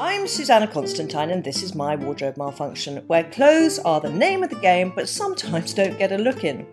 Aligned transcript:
I'm 0.00 0.26
Susanna 0.26 0.66
Constantine 0.66 1.30
and 1.30 1.42
this 1.42 1.62
is 1.62 1.74
My 1.74 1.96
Wardrobe 1.96 2.36
Malfunction, 2.36 2.98
where 3.06 3.24
clothes 3.24 3.78
are 3.78 4.00
the 4.00 4.10
name 4.10 4.42
of 4.42 4.50
the 4.50 4.56
game 4.56 4.92
but 4.94 5.08
sometimes 5.08 5.74
don't 5.74 5.98
get 5.98 6.12
a 6.12 6.18
look 6.18 6.44
in. 6.44 6.66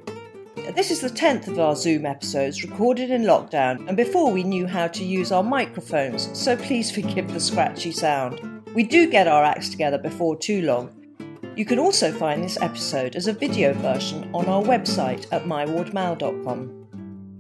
This 0.76 0.92
is 0.92 1.02
the 1.02 1.10
10th 1.10 1.48
of 1.48 1.60
our 1.60 1.76
Zoom 1.76 2.06
episodes 2.06 2.64
recorded 2.64 3.12
in 3.12 3.24
lockdown 3.24 3.88
and 3.88 3.96
before 3.96 4.32
we 4.32 4.44
knew 4.44 4.68
how 4.68 4.88
to 4.88 5.04
use 5.04 5.32
our 5.32 5.44
microphones, 5.44 6.30
so 6.38 6.56
please 6.58 6.92
forgive 6.92 7.34
the 7.34 7.40
scratchy 7.40 7.92
sound. 7.92 8.64
We 8.74 8.84
do 8.84 9.10
get 9.10 9.28
our 9.28 9.44
acts 9.44 9.70
together 9.70 9.98
before 9.98 10.38
too 10.38 10.62
long. 10.62 10.92
You 11.56 11.66
can 11.66 11.80
also 11.80 12.12
find 12.12 12.44
this 12.44 12.62
episode 12.62 13.16
as 13.16 13.28
a 13.28 13.34
video 13.34 13.74
version 13.74 14.30
on 14.34 14.48
our 14.48 14.64
website 14.64 15.28
at 15.32 15.44
mywardmal.com. 15.44 16.82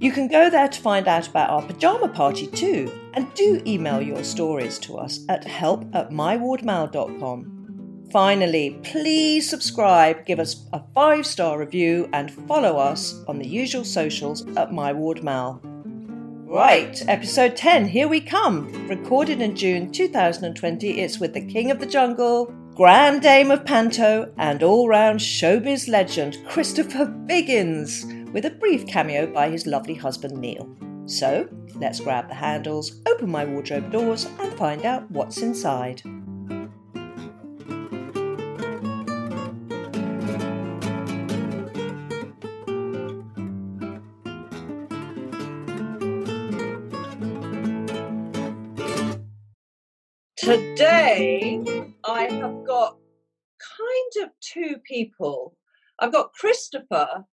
You 0.02 0.12
can 0.12 0.28
go 0.28 0.50
there 0.50 0.68
to 0.68 0.82
find 0.82 1.08
out 1.08 1.28
about 1.28 1.52
our 1.52 1.62
pyjama 1.62 2.08
party 2.08 2.48
too, 2.48 2.91
and 3.14 3.32
do 3.36 3.62
email 3.68 4.02
your 4.02 4.24
stories 4.24 4.80
to 4.80 4.98
us 4.98 5.20
at 5.30 5.43
help 5.43 5.85
at 5.93 6.10
mywardmal.com. 6.10 8.08
Finally, 8.12 8.80
please 8.82 9.48
subscribe, 9.48 10.26
give 10.26 10.40
us 10.40 10.66
a 10.74 10.82
five 10.96 11.27
star 11.27 11.60
review, 11.60 12.10
and 12.13 12.32
follow 12.48 12.77
us 12.77 13.24
on 13.27 13.38
the 13.38 13.48
usual 13.48 13.84
socials 13.84 14.41
at 14.58 14.71
mywardmal. 14.71 15.60
Right, 16.49 16.99
episode 17.08 17.55
10, 17.55 17.86
here 17.86 18.08
we 18.08 18.21
come. 18.21 18.88
Recorded 18.88 19.40
in 19.40 19.55
June 19.55 19.91
2020, 19.91 20.99
it's 20.99 21.20
with 21.20 21.36
the 21.36 21.46
King 21.46 21.70
of 21.70 21.80
the 21.80 21.86
Jungle, 21.86 22.52
Grand 22.74 23.21
Dame 23.21 23.52
of 23.52 23.63
Panto, 23.65 24.34
and 24.38 24.63
all 24.63 24.88
round 24.88 25.20
showbiz 25.20 25.88
legend 25.88 26.40
Christopher 26.48 27.05
Biggins, 27.05 28.21
with 28.34 28.46
a 28.46 28.51
brief 28.51 28.87
cameo 28.87 29.27
by 29.27 29.49
his 29.49 29.68
lovely 29.68 29.96
husband 29.96 30.37
Neil. 30.37 30.70
So, 31.05 31.49
let's 31.76 31.99
grab 31.99 32.29
the 32.29 32.35
handles, 32.35 33.01
open 33.07 33.29
my 33.29 33.43
wardrobe 33.43 33.91
doors, 33.91 34.26
and 34.40 34.54
find 34.54 34.85
out 34.85 35.10
what's 35.12 35.41
inside. 35.41 36.01
Today, 50.37 51.63
I 52.04 52.24
have 52.24 52.65
got 52.65 52.98
kind 53.77 54.26
of 54.26 54.29
two 54.40 54.77
people. 54.87 55.55
I've 55.99 56.12
got 56.12 56.34
Christopher 56.34 57.26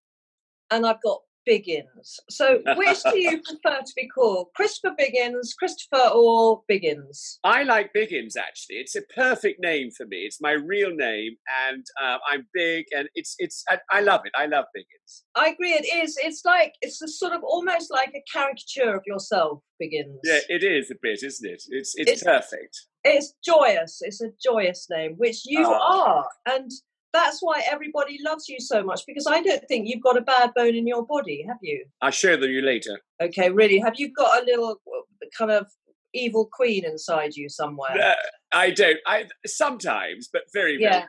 and 0.71 0.85
I've 0.85 1.01
got 1.01 1.19
Biggins. 1.49 2.19
So, 2.29 2.59
which 2.75 3.03
do 3.03 3.17
you 3.17 3.41
prefer 3.43 3.79
to 3.79 3.93
be 3.95 4.07
called? 4.07 4.47
Christopher 4.55 4.95
Biggins, 4.99 5.55
Christopher, 5.57 6.09
or 6.13 6.61
Biggins? 6.71 7.37
I 7.43 7.63
like 7.63 7.91
Biggins 7.93 8.37
actually. 8.37 8.77
It's 8.77 8.95
a 8.95 9.01
perfect 9.15 9.61
name 9.61 9.89
for 9.95 10.05
me. 10.05 10.17
It's 10.17 10.39
my 10.41 10.51
real 10.51 10.91
name, 10.91 11.35
and 11.67 11.83
uh, 12.01 12.17
I'm 12.29 12.47
big, 12.53 12.85
and 12.95 13.09
it's 13.15 13.35
it's. 13.39 13.63
I, 13.69 13.79
I, 13.91 14.01
love 14.01 14.21
it. 14.25 14.31
I 14.37 14.45
love 14.45 14.65
Biggins. 14.75 15.23
I 15.35 15.49
agree. 15.49 15.71
It 15.71 15.85
is. 16.03 16.17
It's 16.21 16.43
like 16.45 16.73
it's 16.81 17.01
a 17.01 17.07
sort 17.07 17.33
of 17.33 17.41
almost 17.43 17.91
like 17.91 18.13
a 18.15 18.23
caricature 18.31 18.95
of 18.95 19.03
yourself, 19.05 19.61
Biggins. 19.81 20.19
Yeah, 20.23 20.39
it 20.49 20.63
is 20.63 20.91
a 20.91 20.95
bit, 21.01 21.23
isn't 21.23 21.49
it? 21.49 21.63
It's 21.69 21.95
it's, 21.97 22.09
it's 22.09 22.23
perfect. 22.23 22.77
It's 23.03 23.33
joyous. 23.43 23.99
It's 24.01 24.21
a 24.21 24.29
joyous 24.43 24.87
name, 24.89 25.13
which 25.17 25.43
you 25.45 25.65
oh. 25.65 25.73
are, 25.73 26.25
and 26.45 26.69
that's 27.13 27.39
why 27.41 27.63
everybody 27.69 28.19
loves 28.23 28.47
you 28.47 28.59
so 28.59 28.83
much 28.83 29.01
because 29.07 29.25
I 29.27 29.41
don't 29.41 29.63
think 29.67 29.87
you've 29.87 30.03
got 30.03 30.17
a 30.17 30.21
bad 30.21 30.51
bone 30.55 30.75
in 30.75 30.87
your 30.87 31.05
body, 31.05 31.43
have 31.47 31.57
you? 31.61 31.85
I'll 32.01 32.11
show 32.11 32.37
them 32.37 32.51
you 32.51 32.61
later. 32.61 32.99
Okay, 33.21 33.49
really? 33.49 33.79
Have 33.79 33.95
you 33.97 34.11
got 34.11 34.41
a 34.41 34.45
little 34.45 34.79
uh, 34.87 35.25
kind 35.37 35.51
of 35.51 35.67
evil 36.13 36.49
queen 36.51 36.85
inside 36.85 37.35
you 37.35 37.49
somewhere? 37.49 37.95
No, 37.95 38.13
I 38.53 38.71
don't. 38.71 38.97
I 39.07 39.25
sometimes, 39.45 40.29
but 40.31 40.43
very, 40.53 40.73
very, 40.77 40.83
yeah. 40.83 40.89
rarely. 40.89 41.07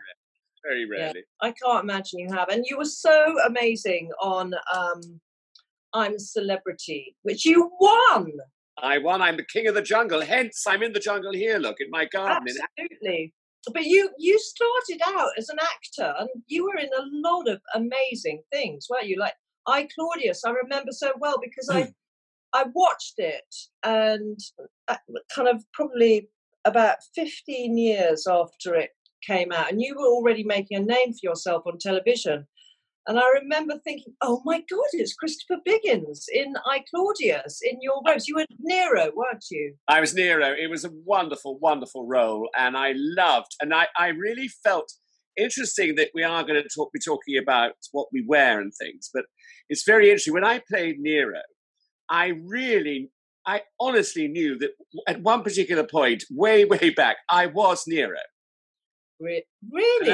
very 0.65 0.89
rarely. 0.89 1.25
Yeah. 1.43 1.49
I 1.49 1.53
can't 1.63 1.85
imagine 1.85 2.21
you 2.21 2.33
have. 2.33 2.49
And 2.49 2.65
you 2.67 2.79
were 2.79 2.85
so 2.85 3.37
amazing 3.47 4.11
on 4.23 4.55
um, 4.75 5.21
"I'm 5.93 6.15
a 6.15 6.19
Celebrity," 6.19 7.15
which 7.23 7.45
you 7.45 7.71
won. 7.79 8.33
I 8.83 8.97
won. 8.97 9.21
I'm 9.21 9.37
the 9.37 9.45
king 9.45 9.67
of 9.67 9.75
the 9.75 9.83
jungle. 9.83 10.23
Hence, 10.23 10.65
I'm 10.67 10.83
in 10.83 10.95
the 10.95 11.01
jungle 11.01 11.33
here. 11.33 11.59
Look 11.59 11.77
in 11.81 11.91
my 11.91 12.07
garden. 12.07 12.55
Absolutely 12.79 13.35
but 13.73 13.85
you 13.85 14.11
you 14.19 14.39
started 14.39 15.01
out 15.07 15.31
as 15.37 15.49
an 15.49 15.59
actor 15.61 16.15
and 16.19 16.29
you 16.47 16.65
were 16.65 16.79
in 16.79 16.89
a 16.89 17.29
lot 17.29 17.49
of 17.49 17.61
amazing 17.75 18.43
things 18.53 18.87
weren't 18.89 19.07
you 19.07 19.19
like 19.19 19.35
i 19.67 19.87
claudius 19.95 20.43
i 20.45 20.51
remember 20.51 20.93
so 20.93 21.13
well 21.19 21.37
because 21.43 21.69
i 21.69 21.83
hmm. 21.83 21.91
i 22.55 22.65
watched 22.75 23.15
it 23.19 23.55
and 23.85 24.39
uh, 24.89 24.97
kind 25.35 25.49
of 25.49 25.63
probably 25.73 26.29
about 26.65 26.99
15 27.15 27.77
years 27.77 28.27
after 28.27 28.75
it 28.75 28.91
came 29.27 29.53
out 29.53 29.71
and 29.71 29.81
you 29.81 29.95
were 29.95 30.07
already 30.07 30.45
making 30.45 30.79
a 30.79 30.81
name 30.81 31.13
for 31.13 31.21
yourself 31.23 31.63
on 31.67 31.79
television 31.79 32.47
and 33.07 33.19
I 33.19 33.25
remember 33.41 33.75
thinking, 33.83 34.13
oh 34.23 34.43
my 34.45 34.59
God, 34.59 34.87
it's 34.93 35.15
Christopher 35.15 35.61
Biggins 35.67 36.25
in 36.33 36.55
I 36.67 36.85
Claudius 36.93 37.61
in 37.63 37.79
your 37.81 38.01
robes. 38.07 38.29
You 38.29 38.37
were 38.37 38.47
Nero, 38.61 39.11
weren't 39.15 39.45
you? 39.51 39.75
I 39.89 40.01
was 40.01 40.15
Nero. 40.15 40.53
It 40.53 40.69
was 40.69 40.85
a 40.85 40.91
wonderful, 41.05 41.59
wonderful 41.59 42.07
role. 42.07 42.49
And 42.57 42.77
I 42.77 42.93
loved, 42.95 43.53
and 43.61 43.73
I, 43.73 43.87
I 43.99 44.09
really 44.09 44.49
felt 44.49 44.93
interesting 45.37 45.95
that 45.95 46.11
we 46.15 46.23
are 46.23 46.43
going 46.43 46.63
to 46.63 46.69
talk, 46.75 46.93
be 46.93 47.01
talking 47.01 47.39
about 47.39 47.73
what 47.93 48.09
we 48.13 48.25
wear 48.27 48.61
and 48.61 48.73
things. 48.81 49.09
But 49.13 49.25
it's 49.69 49.85
very 49.85 50.07
interesting. 50.07 50.35
When 50.35 50.45
I 50.45 50.61
played 50.71 50.97
Nero, 50.99 51.41
I 52.11 52.33
really, 52.45 53.11
I 53.47 53.63
honestly 53.81 54.29
knew 54.29 54.59
that 54.59 54.71
at 55.09 55.23
one 55.23 55.43
particular 55.43 55.85
point, 55.85 56.25
way, 56.31 56.65
way 56.65 56.91
back, 56.91 57.17
I 57.31 57.47
was 57.47 57.85
Nero. 57.87 58.19
Really? 59.71 60.07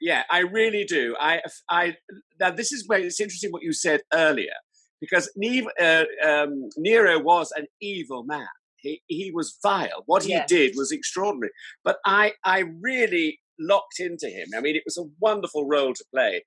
Yeah, 0.00 0.22
I 0.30 0.40
really 0.40 0.84
do. 0.84 1.14
I, 1.20 1.42
I. 1.68 1.96
Now 2.40 2.50
this 2.50 2.72
is 2.72 2.88
where 2.88 2.98
it's 2.98 3.20
interesting 3.20 3.50
what 3.52 3.62
you 3.62 3.72
said 3.72 4.00
earlier, 4.12 4.54
because 5.00 5.30
Neve, 5.36 5.66
uh, 5.80 6.04
um, 6.24 6.68
Nero 6.76 7.18
was 7.20 7.52
an 7.56 7.66
evil 7.80 8.24
man. 8.24 8.46
He 8.76 9.02
he 9.06 9.30
was 9.32 9.58
vile. 9.62 10.02
What 10.06 10.24
he 10.24 10.40
did 10.46 10.72
was 10.76 10.92
extraordinary. 10.92 11.52
But 11.84 11.98
I 12.06 12.32
I 12.44 12.64
really 12.80 13.40
locked 13.58 14.00
into 14.00 14.28
him. 14.28 14.48
I 14.56 14.60
mean, 14.60 14.76
it 14.76 14.82
was 14.84 14.98
a 14.98 15.08
wonderful 15.20 15.66
role 15.66 15.94
to 15.94 16.04
play, 16.12 16.44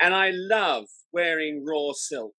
and 0.00 0.14
I 0.14 0.30
love 0.32 0.84
wearing 1.12 1.64
raw 1.66 1.92
silk 1.94 2.34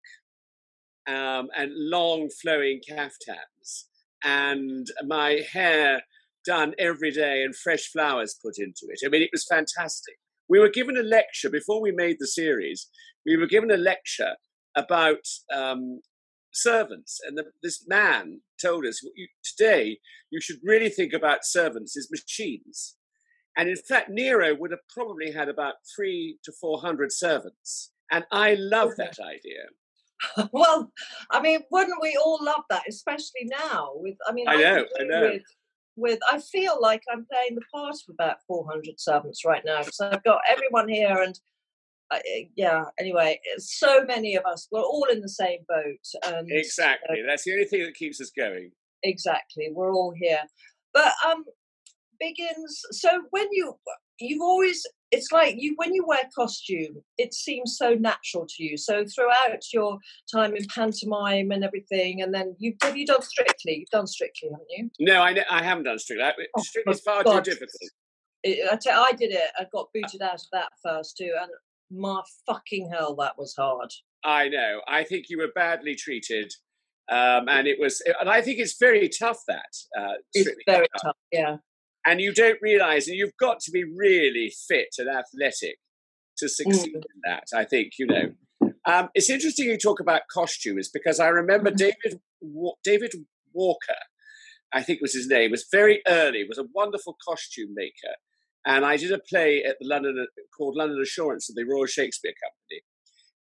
um, 1.07 1.49
and 1.55 1.71
long 1.73 2.29
flowing 2.41 2.81
caftans, 2.87 3.87
and 4.23 4.87
my 5.05 5.41
hair 5.51 6.03
done 6.47 6.73
every 6.79 7.11
day 7.11 7.43
and 7.43 7.55
fresh 7.55 7.91
flowers 7.91 8.39
put 8.41 8.57
into 8.57 8.87
it. 8.89 9.05
I 9.05 9.09
mean, 9.09 9.21
it 9.21 9.29
was 9.31 9.45
fantastic. 9.45 10.15
We 10.49 10.59
were 10.59 10.69
given 10.69 10.97
a 10.97 11.03
lecture 11.03 11.49
before 11.49 11.81
we 11.81 11.91
made 11.91 12.17
the 12.19 12.27
series. 12.27 12.89
We 13.25 13.35
were 13.35 13.47
given 13.47 13.69
a 13.69 13.77
lecture 13.77 14.35
about 14.75 15.25
um, 15.53 15.99
servants, 16.53 17.19
and 17.27 17.37
the, 17.37 17.45
this 17.61 17.85
man 17.87 18.39
told 18.61 18.85
us 18.85 19.01
today 19.43 19.99
you 20.29 20.39
should 20.39 20.59
really 20.63 20.89
think 20.89 21.13
about 21.13 21.39
servants 21.43 21.97
as 21.97 22.09
machines. 22.09 22.95
And 23.57 23.67
in 23.67 23.75
fact, 23.75 24.09
Nero 24.09 24.55
would 24.55 24.71
have 24.71 24.87
probably 24.89 25.31
had 25.31 25.49
about 25.49 25.75
three 25.95 26.37
to 26.45 26.53
four 26.61 26.79
hundred 26.79 27.11
servants, 27.11 27.91
and 28.09 28.23
I 28.31 28.55
love 28.57 28.91
that 28.97 29.17
idea. 29.19 29.65
well, 30.51 30.91
I 31.31 31.41
mean, 31.41 31.59
wouldn't 31.71 32.01
we 32.01 32.17
all 32.23 32.39
love 32.41 32.63
that, 32.69 32.83
especially 32.87 33.49
now? 33.49 33.91
With, 33.95 34.15
I 34.27 34.31
mean, 34.31 34.47
I 34.47 34.55
know, 34.55 34.85
I 34.99 35.03
know. 35.03 35.21
With 35.33 35.43
with 35.97 36.19
I 36.31 36.39
feel 36.39 36.77
like 36.79 37.01
I'm 37.11 37.25
playing 37.31 37.55
the 37.55 37.61
part 37.73 37.95
of 37.95 38.13
about 38.13 38.37
400 38.47 38.99
servants 38.99 39.43
right 39.43 39.63
now 39.65 39.79
because 39.79 39.99
I've 39.99 40.23
got 40.23 40.39
everyone 40.49 40.87
here 40.87 41.21
and 41.21 41.37
uh, 42.09 42.19
yeah 42.55 42.85
anyway 42.97 43.37
so 43.57 44.05
many 44.05 44.35
of 44.35 44.45
us 44.45 44.69
we're 44.71 44.79
all 44.79 45.07
in 45.11 45.19
the 45.19 45.27
same 45.27 45.59
boat 45.67 46.33
and 46.33 46.47
exactly 46.49 47.19
uh, 47.19 47.27
that's 47.27 47.43
the 47.43 47.51
only 47.51 47.65
thing 47.65 47.83
that 47.83 47.95
keeps 47.95 48.21
us 48.21 48.31
going. 48.37 48.71
Exactly 49.03 49.69
we're 49.73 49.93
all 49.93 50.13
here. 50.15 50.41
But 50.93 51.13
um 51.27 51.43
Biggins 52.23 52.73
so 52.91 53.23
when 53.31 53.47
you 53.51 53.75
you've 54.19 54.41
always 54.41 54.85
it's 55.11 55.31
like 55.31 55.55
you 55.57 55.73
when 55.77 55.93
you 55.93 56.05
wear 56.05 56.23
costume 56.35 57.01
it 57.17 57.33
seems 57.33 57.77
so 57.77 57.93
natural 57.93 58.45
to 58.47 58.63
you. 58.63 58.77
So 58.77 59.05
throughout 59.05 59.61
your 59.73 59.97
time 60.31 60.55
in 60.55 60.65
pantomime 60.73 61.51
and 61.51 61.63
everything 61.63 62.21
and 62.21 62.33
then 62.33 62.55
you've 62.59 62.75
have 62.81 62.97
you 62.97 63.05
done 63.05 63.21
strictly? 63.21 63.79
You've 63.79 63.89
done 63.89 64.07
strictly 64.07 64.49
haven't 64.49 64.67
you? 64.69 64.89
No 64.99 65.21
i, 65.21 65.35
I 65.49 65.63
haven't 65.63 65.85
done 65.85 65.99
strictly. 65.99 66.45
Oh, 66.57 66.61
strictly 66.61 66.93
is 66.93 67.01
far 67.01 67.23
God. 67.23 67.43
too 67.43 67.51
difficult. 67.51 67.91
It, 68.43 68.69
I, 68.71 68.75
t- 68.75 68.89
I 68.89 69.11
did 69.17 69.31
it 69.31 69.49
i 69.57 69.65
got 69.73 69.87
booted 69.93 70.21
out 70.21 70.35
of 70.35 70.47
that 70.53 70.69
first 70.83 71.17
too 71.17 71.33
and 71.41 71.51
my 71.89 72.21
fucking 72.45 72.89
hell 72.91 73.15
that 73.15 73.37
was 73.37 73.55
hard. 73.57 73.91
I 74.25 74.49
know. 74.49 74.81
I 74.87 75.03
think 75.03 75.27
you 75.29 75.37
were 75.37 75.51
badly 75.55 75.95
treated 75.95 76.51
um, 77.09 77.47
and 77.47 77.67
it 77.67 77.79
was 77.79 78.01
and 78.19 78.29
i 78.29 78.41
think 78.41 78.59
it's 78.59 78.77
very 78.77 79.09
tough 79.09 79.41
that 79.47 79.73
uh, 79.97 80.13
it's 80.33 80.49
very 80.65 80.87
tough 81.01 81.15
yeah 81.31 81.57
and 82.07 82.21
you 82.21 82.33
don't 82.33 82.57
realize, 82.61 83.07
and 83.07 83.17
you've 83.17 83.35
got 83.37 83.59
to 83.59 83.71
be 83.71 83.83
really 83.83 84.51
fit 84.67 84.95
and 84.97 85.09
athletic 85.09 85.75
to 86.37 86.47
succeed 86.47 86.95
mm. 86.95 87.03
in 87.13 87.21
that. 87.25 87.43
I 87.53 87.65
think 87.65 87.93
you 87.99 88.07
know. 88.07 88.31
Um, 88.85 89.09
it's 89.13 89.29
interesting 89.29 89.65
you 89.65 89.77
talk 89.77 89.99
about 89.99 90.21
costumes 90.31 90.89
because 90.91 91.19
I 91.19 91.27
remember 91.27 91.69
mm-hmm. 91.69 91.91
David 92.05 92.21
David 92.83 93.13
Walker, 93.53 94.01
I 94.73 94.81
think 94.81 95.01
was 95.01 95.13
his 95.13 95.27
name, 95.27 95.51
was 95.51 95.67
very 95.69 96.01
early. 96.07 96.45
Was 96.47 96.57
a 96.57 96.67
wonderful 96.73 97.17
costume 97.27 97.73
maker, 97.75 98.15
and 98.65 98.85
I 98.85 98.95
did 98.95 99.11
a 99.11 99.19
play 99.19 99.63
at 99.63 99.75
the 99.79 99.87
London 99.87 100.25
called 100.57 100.77
London 100.77 101.01
Assurance 101.01 101.49
of 101.49 101.55
the 101.55 101.65
Royal 101.65 101.87
Shakespeare 101.87 102.33
Company, 102.41 102.81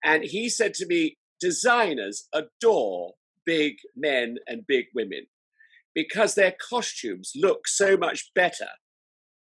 and 0.04 0.24
he 0.24 0.48
said 0.48 0.74
to 0.74 0.86
me, 0.86 1.18
designers 1.40 2.28
adore 2.32 3.12
big 3.44 3.76
men 3.94 4.38
and 4.48 4.66
big 4.66 4.86
women 4.92 5.26
because 5.96 6.34
their 6.34 6.54
costumes 6.70 7.32
look 7.34 7.66
so 7.66 7.96
much 7.96 8.30
better 8.34 8.68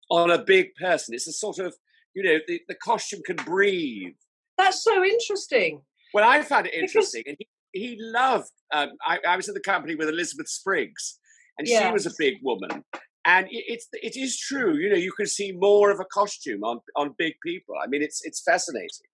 on 0.10 0.32
a 0.32 0.44
big 0.44 0.74
person. 0.76 1.14
It's 1.14 1.28
a 1.28 1.34
sort 1.34 1.60
of, 1.60 1.76
you 2.16 2.24
know, 2.24 2.38
the, 2.48 2.62
the 2.70 2.76
costume 2.76 3.20
can 3.26 3.36
breathe. 3.36 4.16
That's 4.58 4.82
so 4.82 5.04
interesting. 5.04 5.82
Well, 6.14 6.28
I 6.28 6.42
found 6.42 6.66
it 6.66 6.74
interesting. 6.74 7.24
Because... 7.26 7.38
And 7.42 7.48
he, 7.74 7.88
he 7.90 7.98
loved, 8.00 8.50
um, 8.74 8.92
I, 9.06 9.20
I, 9.28 9.36
was 9.36 9.50
at 9.50 9.56
the 9.56 9.62
company 9.62 9.96
with 9.96 10.08
Elizabeth 10.08 10.48
Spriggs, 10.48 11.20
and 11.58 11.68
yeah. 11.68 11.86
she 11.86 11.92
was 11.92 12.06
a 12.06 12.12
big 12.18 12.36
woman. 12.42 12.86
And 13.26 13.46
it, 13.48 13.66
it's 13.68 13.88
it 13.92 14.16
is 14.16 14.40
true, 14.40 14.78
you 14.78 14.90
know, 14.90 14.96
you 14.96 15.12
can 15.12 15.28
see 15.28 15.52
more 15.52 15.92
of 15.92 16.00
a 16.00 16.06
costume 16.06 16.64
on, 16.64 16.80
on 16.96 17.14
big 17.18 17.34
people. 17.46 17.76
I 17.84 17.88
mean, 17.88 18.02
it's 18.02 18.22
it's 18.24 18.42
fascinating. 18.42 19.10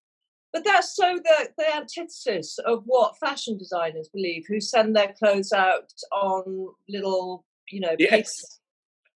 But 0.53 0.63
that's 0.63 0.95
so 0.95 1.17
the, 1.23 1.49
the 1.57 1.75
antithesis 1.75 2.59
of 2.63 2.83
what 2.85 3.17
fashion 3.17 3.57
designers 3.57 4.07
believe, 4.13 4.45
who 4.47 4.61
send 4.61 4.95
their 4.95 5.13
clothes 5.17 5.51
out 5.51 5.91
on 6.11 6.67
little, 6.87 7.43
you 7.71 7.79
know, 7.79 7.95
yes. 7.97 8.59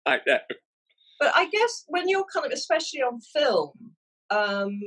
I 0.07 0.21
know. 0.27 0.39
But 1.19 1.33
I 1.35 1.49
guess 1.51 1.85
when 1.89 2.09
you're 2.09 2.27
kind 2.33 2.47
of, 2.47 2.53
especially 2.53 3.01
on 3.01 3.21
film 3.21 3.73
um, 4.31 4.81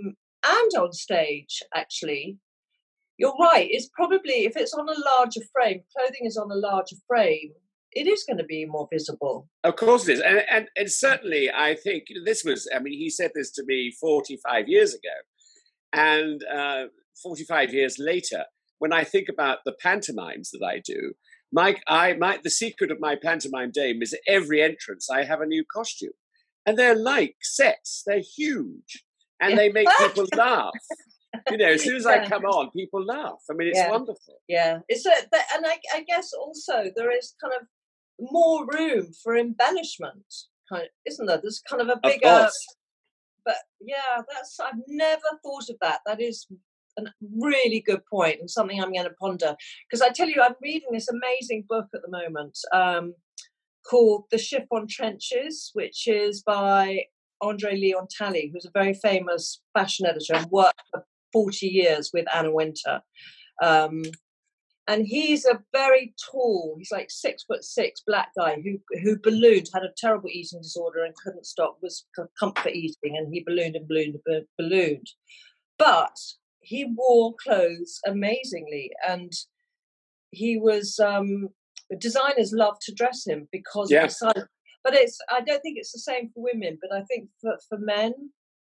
and 0.46 0.72
on 0.80 0.94
stage, 0.94 1.62
actually, 1.76 2.38
you're 3.18 3.36
right. 3.40 3.68
It's 3.70 3.90
probably 3.94 4.46
if 4.46 4.56
it's 4.56 4.74
on 4.74 4.88
a 4.88 5.18
larger 5.18 5.42
frame, 5.54 5.82
clothing 5.98 6.26
is 6.26 6.38
on 6.38 6.50
a 6.50 6.56
larger 6.56 6.96
frame. 7.08 7.52
It 7.92 8.08
is 8.08 8.24
going 8.24 8.38
to 8.38 8.44
be 8.44 8.66
more 8.66 8.88
visible. 8.94 9.50
Of 9.64 9.76
course 9.76 10.08
it 10.08 10.14
is, 10.14 10.20
and 10.20 10.44
and, 10.52 10.68
and 10.76 10.92
certainly 10.92 11.50
I 11.50 11.74
think 11.76 12.06
this 12.26 12.44
was. 12.44 12.70
I 12.74 12.80
mean, 12.80 12.94
he 12.94 13.10
said 13.10 13.32
this 13.34 13.52
to 13.54 13.64
me 13.66 13.92
45 14.00 14.68
years 14.68 14.94
ago 14.94 15.10
and 15.94 16.44
uh, 16.44 16.86
45 17.22 17.74
years 17.74 17.98
later, 18.00 18.46
when 18.80 18.94
I 18.94 19.04
think 19.04 19.28
about 19.30 19.60
the 19.66 19.76
pantomimes 19.82 20.52
that 20.52 20.66
I 20.66 20.82
do, 20.84 21.14
my, 21.52 21.78
I, 21.88 22.14
my, 22.14 22.40
the 22.44 22.50
secret 22.50 22.92
of 22.92 23.00
my 23.00 23.16
pantomime 23.16 23.72
dame 23.74 24.02
is 24.02 24.16
every 24.28 24.62
entrance 24.62 25.10
I 25.10 25.24
have 25.24 25.42
a 25.42 25.46
new 25.46 25.64
costume. 25.74 26.12
And 26.66 26.78
they're 26.78 26.96
like 26.96 27.38
sets, 27.42 28.04
they're 28.06 28.22
huge, 28.38 29.06
and 29.40 29.58
they 29.58 29.72
make 29.72 29.88
people 30.00 30.26
laugh. 30.36 30.74
You 31.50 31.58
know, 31.58 31.68
as 31.68 31.84
soon 31.84 31.96
as. 31.96 32.06
I 32.06 32.28
come 32.28 32.44
on, 32.44 32.72
people 32.72 33.06
laugh. 33.06 33.40
I 33.50 33.54
mean, 33.54 33.70
it's 33.70 33.78
yeah. 33.78 33.90
wonderful. 33.90 34.42
Yeah, 34.50 34.80
it's 34.90 35.06
a, 35.06 35.12
and 35.56 35.66
I, 35.66 35.78
I 35.94 36.04
guess 36.04 36.32
also 36.34 36.92
there 36.96 37.16
is 37.16 37.36
kind 37.42 37.54
of 37.54 37.68
more 38.20 38.66
room 38.66 39.12
for 39.24 39.38
embellishment, 39.38 40.26
kind 40.70 40.84
of, 40.84 40.90
isn't 41.06 41.26
there? 41.26 41.40
There's 41.42 41.62
kind 41.70 41.82
of 41.82 41.90
a 41.90 42.00
bigger 42.02 42.50
but 43.48 43.56
yeah, 43.82 44.22
that's 44.30 44.60
I've 44.60 44.80
never 44.88 45.40
thought 45.44 45.70
of 45.70 45.78
that. 45.82 46.02
That 46.06 46.22
is 46.22 46.46
a 47.00 47.04
really 47.40 47.80
good 47.80 48.02
point 48.12 48.40
and 48.40 48.50
something 48.50 48.80
I'm 48.80 48.92
going 48.92 49.06
to 49.06 49.16
ponder. 49.20 49.56
Because 49.90 50.02
I 50.02 50.10
tell 50.10 50.28
you, 50.28 50.42
I'm 50.42 50.56
reading 50.62 50.90
this 50.92 51.08
amazing 51.08 51.64
book 51.68 51.88
at 51.96 52.02
the 52.02 52.12
moment 52.12 52.58
um, 52.74 53.14
called 53.90 54.26
The 54.32 54.38
Chiffon 54.38 54.88
Trenches, 54.90 55.72
which 55.74 56.08
is 56.08 56.44
by 56.44 57.06
Andre 57.42 57.78
Leon 57.78 58.08
Talley, 58.16 58.52
who's 58.54 58.66
a 58.66 58.72
very 58.78 58.94
famous 58.94 59.62
fashion 59.74 60.06
editor 60.06 60.36
and 60.36 60.52
worked 60.52 60.82
for 60.92 61.06
40 61.32 61.68
years 61.68 62.12
with 62.14 62.26
Anna 62.36 62.52
Wintour. 62.52 63.02
Um, 63.64 64.04
and 64.88 65.06
he's 65.06 65.46
a 65.46 65.60
very 65.74 66.14
tall 66.32 66.76
he's 66.78 66.92
like 66.92 67.10
six 67.10 67.44
foot 67.44 67.64
six 67.64 68.02
black 68.06 68.30
guy 68.38 68.62
who 68.64 68.80
who 69.02 69.20
ballooned 69.20 69.70
had 69.74 69.84
a 69.84 69.94
terrible 69.98 70.30
eating 70.30 70.62
disorder 70.62 71.04
and 71.04 71.16
couldn't 71.16 71.46
stop 71.46 71.78
was 71.82 72.06
comfort 72.40 72.74
eating 72.74 73.18
and 73.18 73.34
he 73.34 73.44
ballooned 73.46 73.76
and 73.76 73.88
ballooned 73.88 74.16
and 74.26 74.46
ballooned 74.58 75.08
but 75.78 76.18
he 76.62 76.86
wore 76.96 77.36
clothes 77.42 78.00
amazingly 78.06 78.92
and 79.08 79.32
he 80.32 80.58
was 80.58 81.00
um 81.00 81.50
designers 82.00 82.52
love 82.52 82.78
to 82.82 82.94
dress 82.94 83.26
him 83.26 83.48
because 83.52 83.92
yeah. 83.92 84.04
of 84.04 84.10
the 84.10 84.14
size 84.14 84.44
but 84.84 84.94
it's 84.94 85.18
i 85.32 85.42
don't 85.42 85.62
think 85.62 85.78
it's 85.78 85.92
the 85.92 86.00
same 86.00 86.30
for 86.34 86.44
women 86.44 86.78
but 86.82 86.92
i 86.92 87.02
think 87.04 87.30
for, 87.42 87.58
for 87.70 87.78
men 87.78 88.14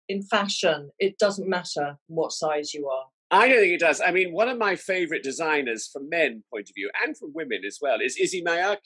in 0.10 0.22
fashion 0.24 0.90
it 1.00 1.18
doesn't 1.18 1.48
matter 1.48 1.98
what 2.08 2.32
size 2.32 2.74
you 2.74 2.88
are 2.90 3.06
I 3.34 3.48
don't 3.48 3.60
think 3.60 3.74
it 3.74 3.80
does. 3.80 4.02
I 4.02 4.12
mean, 4.12 4.32
one 4.32 4.50
of 4.50 4.58
my 4.58 4.76
favorite 4.76 5.24
designers 5.24 5.90
from 5.92 6.10
men 6.10 6.44
point 6.52 6.70
of 6.70 6.76
view 6.76 6.90
and 7.06 7.18
from 7.18 7.32
women 7.34 7.62
as 7.66 7.80
well 7.82 7.98
is 8.04 8.18
Issey 8.18 8.44
Miyake, 8.44 8.78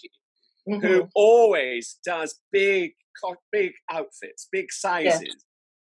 mm-hmm. 0.69 0.85
who 0.85 1.09
always 1.15 1.97
does 2.05 2.39
big, 2.51 2.93
big 3.51 3.73
outfits, 3.91 4.47
big 4.51 4.71
sizes, 4.71 5.21
yeah. 5.21 5.33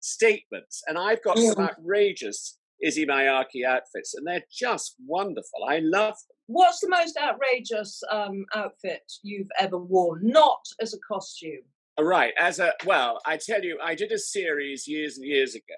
statements. 0.01 0.81
And 0.87 0.97
I've 0.97 1.23
got 1.23 1.37
mm-hmm. 1.37 1.53
some 1.53 1.63
outrageous 1.63 2.57
Issey 2.83 3.05
Miyake 3.05 3.65
outfits, 3.65 4.15
and 4.15 4.27
they're 4.27 4.43
just 4.51 4.95
wonderful. 5.05 5.63
I 5.67 5.79
love 5.79 6.15
them. 6.15 6.37
What's 6.47 6.81
the 6.81 6.89
most 6.89 7.17
outrageous 7.17 8.01
um, 8.11 8.45
outfit 8.53 9.03
you've 9.23 9.51
ever 9.59 9.77
worn, 9.77 10.21
not 10.23 10.65
as 10.81 10.93
a 10.93 10.97
costume? 11.07 11.61
Right, 11.99 12.33
as 12.39 12.59
a 12.59 12.73
well, 12.85 13.19
I 13.25 13.37
tell 13.37 13.63
you, 13.63 13.77
I 13.81 13.95
did 13.95 14.11
a 14.11 14.17
series 14.17 14.87
years 14.87 15.17
and 15.17 15.25
years 15.25 15.55
ago 15.55 15.75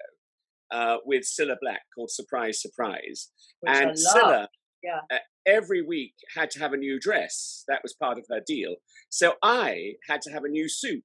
uh, 0.70 0.96
with 1.04 1.22
Cilla 1.22 1.56
Black 1.60 1.82
called 1.94 2.10
Surprise 2.10 2.60
Surprise. 2.60 3.30
Which 3.60 3.76
and 3.76 3.90
Cilla 3.92 4.46
yeah. 4.82 5.00
uh, 5.12 5.18
every 5.46 5.82
week 5.82 6.14
had 6.36 6.50
to 6.52 6.58
have 6.60 6.72
a 6.72 6.76
new 6.76 6.98
dress. 7.00 7.64
That 7.68 7.80
was 7.82 7.94
part 7.94 8.18
of 8.18 8.24
her 8.30 8.40
deal. 8.46 8.76
So 9.10 9.34
I 9.42 9.94
had 10.08 10.22
to 10.22 10.30
have 10.30 10.44
a 10.44 10.48
new 10.48 10.68
suit 10.68 11.04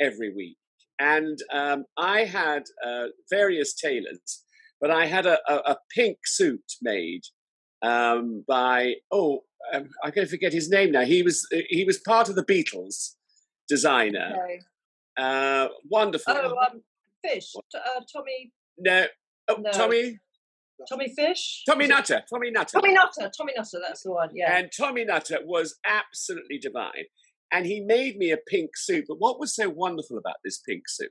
every 0.00 0.32
week. 0.34 0.56
And 0.98 1.38
um, 1.52 1.84
I 1.98 2.24
had 2.24 2.64
uh, 2.86 3.06
various 3.30 3.74
tailors, 3.74 4.44
but 4.80 4.90
I 4.90 5.06
had 5.06 5.26
a, 5.26 5.38
a, 5.48 5.72
a 5.72 5.76
pink 5.94 6.18
suit 6.24 6.64
made 6.80 7.22
um, 7.82 8.44
by, 8.46 8.94
oh, 9.10 9.40
um, 9.72 9.88
I'm 10.04 10.10
going 10.12 10.26
to 10.26 10.30
forget 10.30 10.52
his 10.52 10.68
name 10.68 10.92
now. 10.92 11.04
He 11.04 11.22
was, 11.22 11.46
he 11.68 11.84
was 11.84 11.98
part 11.98 12.28
of 12.28 12.36
the 12.36 12.44
Beatles 12.44 13.14
designer. 13.68 14.36
Okay. 14.44 14.60
Uh, 15.16 15.68
wonderful. 15.90 16.34
Oh, 16.36 16.56
um, 16.58 16.82
Fish, 17.24 17.52
uh, 17.56 18.00
Tommy 18.12 18.52
no. 18.82 19.06
Oh, 19.48 19.56
no. 19.58 19.70
Tommy. 19.72 20.18
Tommy 20.88 21.12
Fish? 21.14 21.62
Tommy 21.68 21.86
Nutter. 21.86 22.22
Tommy 22.28 22.50
Nutter. 22.50 22.80
Tommy 22.80 22.92
Nutter. 22.92 23.30
Tommy 23.36 23.52
Nutter. 23.56 23.78
That's 23.86 24.02
the 24.02 24.12
one. 24.12 24.30
Yeah. 24.34 24.56
And 24.56 24.70
Tommy 24.76 25.04
Nutter 25.04 25.38
was 25.44 25.76
absolutely 25.86 26.58
divine. 26.58 27.04
And 27.52 27.66
he 27.66 27.80
made 27.80 28.16
me 28.16 28.32
a 28.32 28.38
pink 28.48 28.70
suit. 28.76 29.04
But 29.08 29.18
what 29.20 29.38
was 29.38 29.54
so 29.54 29.68
wonderful 29.68 30.18
about 30.18 30.36
this 30.44 30.58
pink 30.58 30.88
suit 30.88 31.10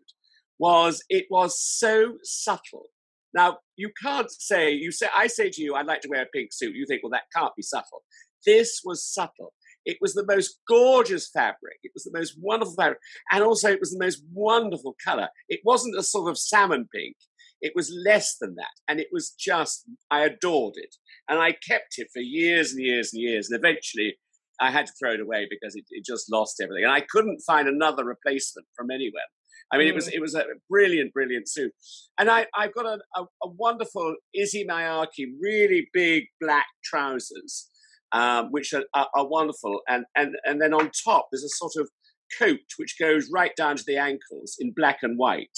was 0.60 1.04
it 1.10 1.26
was 1.30 1.62
so 1.62 2.16
subtle. 2.24 2.88
Now, 3.34 3.60
you 3.78 3.92
can't 4.02 4.30
say, 4.30 4.72
you 4.72 4.92
say, 4.92 5.08
I 5.16 5.28
say 5.28 5.50
to 5.50 5.62
you, 5.62 5.76
I'd 5.76 5.86
like 5.86 6.02
to 6.02 6.10
wear 6.10 6.24
a 6.24 6.26
pink 6.26 6.52
suit. 6.52 6.76
You 6.76 6.86
think, 6.86 7.02
well, 7.04 7.12
that 7.12 7.32
can't 7.34 7.56
be 7.56 7.64
subtle. 7.64 8.04
This 8.46 8.82
was 8.84 9.06
subtle. 9.06 9.54
It 9.86 9.98
was 10.02 10.14
the 10.14 10.26
most 10.26 10.60
gorgeous 10.68 11.30
fabric. 11.30 11.78
It 11.84 11.92
was 11.96 12.04
the 12.04 12.12
most 12.14 12.36
wonderful 12.40 12.76
fabric. 12.76 13.00
And 13.32 13.44
also, 13.44 13.70
it 13.70 13.80
was 13.80 13.92
the 13.92 14.04
most 14.04 14.22
wonderful 14.34 14.96
color. 15.04 15.30
It 15.48 15.62
wasn't 15.64 15.98
a 15.98 16.04
sort 16.04 16.30
of 16.30 16.38
salmon 16.38 16.88
pink. 16.94 17.16
It 17.62 17.74
was 17.76 17.94
less 18.06 18.38
than 18.40 18.56
that. 18.56 18.72
And 18.88 19.00
it 19.00 19.08
was 19.12 19.32
just, 19.38 19.86
I 20.10 20.22
adored 20.22 20.74
it. 20.76 20.96
And 21.30 21.40
I 21.40 21.52
kept 21.52 21.96
it 21.98 22.08
for 22.14 22.22
years 22.22 22.72
and 22.72 22.84
years 22.84 23.14
and 23.14 23.22
years. 23.22 23.50
And 23.50 23.60
eventually 23.60 24.16
I 24.60 24.72
had 24.72 24.88
to 24.88 24.94
throw 25.00 25.14
it 25.14 25.20
away 25.20 25.48
because 25.50 25.76
it, 25.76 25.86
it 25.90 26.06
just 26.06 26.32
lost 26.32 26.62
everything. 26.62 26.84
And 26.84 26.94
I 26.94 27.02
couldn't 27.02 27.42
find 27.46 27.68
another 27.68 28.06
replacement 28.06 28.68
from 28.76 28.92
anywhere. 28.92 29.24
I 29.72 29.78
mean, 29.78 29.88
mm. 29.88 29.92
it 29.92 29.96
was 29.96 30.08
mm. 30.08 30.14
it 30.14 30.22
was 30.22 30.36
a 30.36 30.44
brilliant, 30.70 31.14
brilliant 31.14 31.50
suit, 31.50 31.72
and 32.18 32.30
I 32.30 32.46
I've 32.56 32.74
got 32.74 32.86
a, 32.86 33.00
a, 33.16 33.24
a 33.44 33.50
wonderful 33.58 34.16
Issey 34.36 34.66
Miyake, 34.70 35.26
really 35.42 35.88
big 35.94 36.26
black 36.40 36.66
trousers, 36.84 37.70
um, 38.12 38.48
which 38.52 38.74
are, 38.74 38.84
are, 38.94 39.08
are, 39.16 39.28
wonderful, 39.28 39.80
and 39.88 40.06
and 40.16 40.36
and 40.44 40.62
then 40.62 40.74
on 40.74 40.92
top 41.04 41.28
there's 41.32 41.44
a 41.44 41.50
sort 41.50 41.74
of 41.78 41.90
coat 42.38 42.60
which 42.78 42.98
goes 43.00 43.30
right 43.32 43.56
down 43.56 43.76
to 43.78 43.84
the 43.86 43.98
ankles 43.98 44.58
in 44.60 44.74
black 44.76 45.00
and 45.04 45.18
white, 45.18 45.58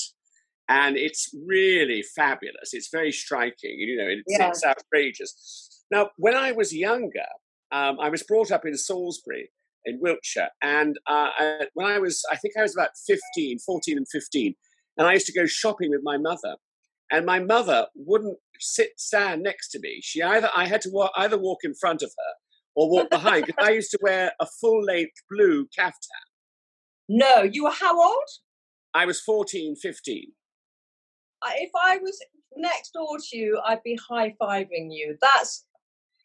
and 0.69 0.95
it's 0.95 1.29
really 1.45 2.03
fabulous. 2.15 2.73
It's 2.73 2.89
very 2.91 3.11
striking. 3.11 3.75
You 3.77 3.97
know, 3.97 4.07
it's, 4.07 4.23
yeah. 4.27 4.47
it's 4.47 4.63
outrageous. 4.63 5.83
Now, 5.91 6.09
when 6.17 6.35
I 6.35 6.51
was 6.51 6.73
younger, 6.73 7.25
um, 7.71 7.97
I 7.99 8.09
was 8.09 8.23
brought 8.23 8.51
up 8.51 8.65
in 8.65 8.75
Salisbury 8.77 9.49
in 9.85 9.99
Wiltshire, 10.01 10.49
and 10.61 10.95
uh, 11.07 11.29
I, 11.37 11.67
when 11.73 11.87
I 11.87 11.99
was, 11.99 12.23
I 12.31 12.37
think 12.37 12.53
I 12.57 12.61
was 12.61 12.75
about 12.75 12.91
15, 13.05 13.59
14 13.59 13.97
and 13.97 14.07
15, 14.09 14.55
and 14.97 15.07
I 15.07 15.13
used 15.13 15.25
to 15.25 15.33
go 15.33 15.45
shopping 15.45 15.89
with 15.89 16.01
my 16.03 16.17
mother, 16.17 16.55
and 17.11 17.25
my 17.25 17.39
mother 17.39 17.87
wouldn't 17.95 18.37
sit 18.59 18.91
stand 18.97 19.43
next 19.43 19.69
to 19.71 19.79
me. 19.79 19.99
She 20.01 20.21
either 20.21 20.49
I 20.55 20.67
had 20.67 20.81
to 20.81 20.89
walk, 20.91 21.11
either 21.17 21.37
walk 21.37 21.59
in 21.63 21.73
front 21.75 22.01
of 22.01 22.11
her 22.17 22.33
or 22.75 22.89
walk 22.89 23.09
behind 23.09 23.45
because 23.45 23.67
I 23.67 23.71
used 23.71 23.91
to 23.91 23.99
wear 24.01 24.31
a 24.39 24.47
full 24.61 24.83
length 24.83 25.21
blue 25.29 25.67
caftan. 25.77 26.23
No, 27.09 27.43
you 27.43 27.65
were 27.65 27.71
how 27.71 28.01
old? 28.01 28.29
I 28.95 29.05
was 29.05 29.19
14, 29.21 29.75
15 29.75 30.31
if 31.57 31.71
I 31.75 31.97
was 31.97 32.19
next 32.55 32.91
door 32.91 33.17
to 33.17 33.37
you, 33.37 33.59
I'd 33.65 33.83
be 33.83 33.97
high 34.09 34.35
fiving 34.41 34.87
you. 34.89 35.17
That's 35.21 35.65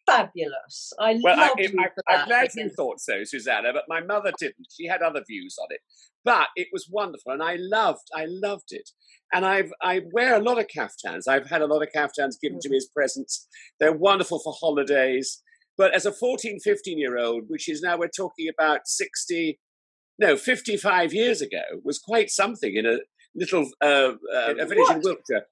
fabulous. 0.06 0.92
I 0.98 1.18
well, 1.22 1.36
love 1.36 1.50
I, 1.58 1.62
you 1.62 1.74
I, 2.08 2.14
am 2.14 2.28
glad 2.28 2.48
you 2.54 2.70
thought 2.70 3.00
so, 3.00 3.24
Susanna, 3.24 3.72
but 3.72 3.84
my 3.88 4.00
mother 4.00 4.32
didn't. 4.38 4.68
She 4.70 4.86
had 4.86 5.02
other 5.02 5.22
views 5.26 5.56
on 5.60 5.68
it. 5.70 5.80
But 6.24 6.48
it 6.56 6.68
was 6.72 6.88
wonderful, 6.90 7.32
and 7.32 7.42
I 7.42 7.56
loved, 7.58 8.08
I 8.14 8.26
loved 8.28 8.70
it. 8.70 8.90
And 9.32 9.46
I've, 9.46 9.70
I 9.82 10.02
wear 10.12 10.36
a 10.36 10.42
lot 10.42 10.58
of 10.58 10.68
caftans. 10.68 11.28
I've 11.28 11.48
had 11.48 11.62
a 11.62 11.66
lot 11.66 11.82
of 11.82 11.92
caftans 11.94 12.38
given 12.42 12.58
to 12.60 12.68
me 12.68 12.76
mm. 12.76 12.78
as 12.78 12.88
presents. 12.94 13.46
They're 13.78 13.92
wonderful 13.92 14.40
for 14.40 14.54
holidays. 14.58 15.42
But 15.76 15.94
as 15.94 16.06
a 16.06 16.12
14, 16.12 16.58
15 16.60 16.98
year 16.98 17.18
old, 17.18 17.44
which 17.46 17.68
is 17.68 17.82
now 17.82 17.98
we're 17.98 18.08
talking 18.08 18.48
about 18.48 18.80
60, 18.86 19.60
no, 20.18 20.36
55 20.36 21.14
years 21.14 21.40
ago, 21.40 21.62
was 21.84 21.98
quite 21.98 22.30
something 22.30 22.74
in 22.74 22.84
a 22.84 22.98
little 23.38 23.68
uh, 23.80 24.12
uh, 24.34 24.54
village 24.54 24.90
in 24.90 25.00
Wiltshire. 25.02 25.46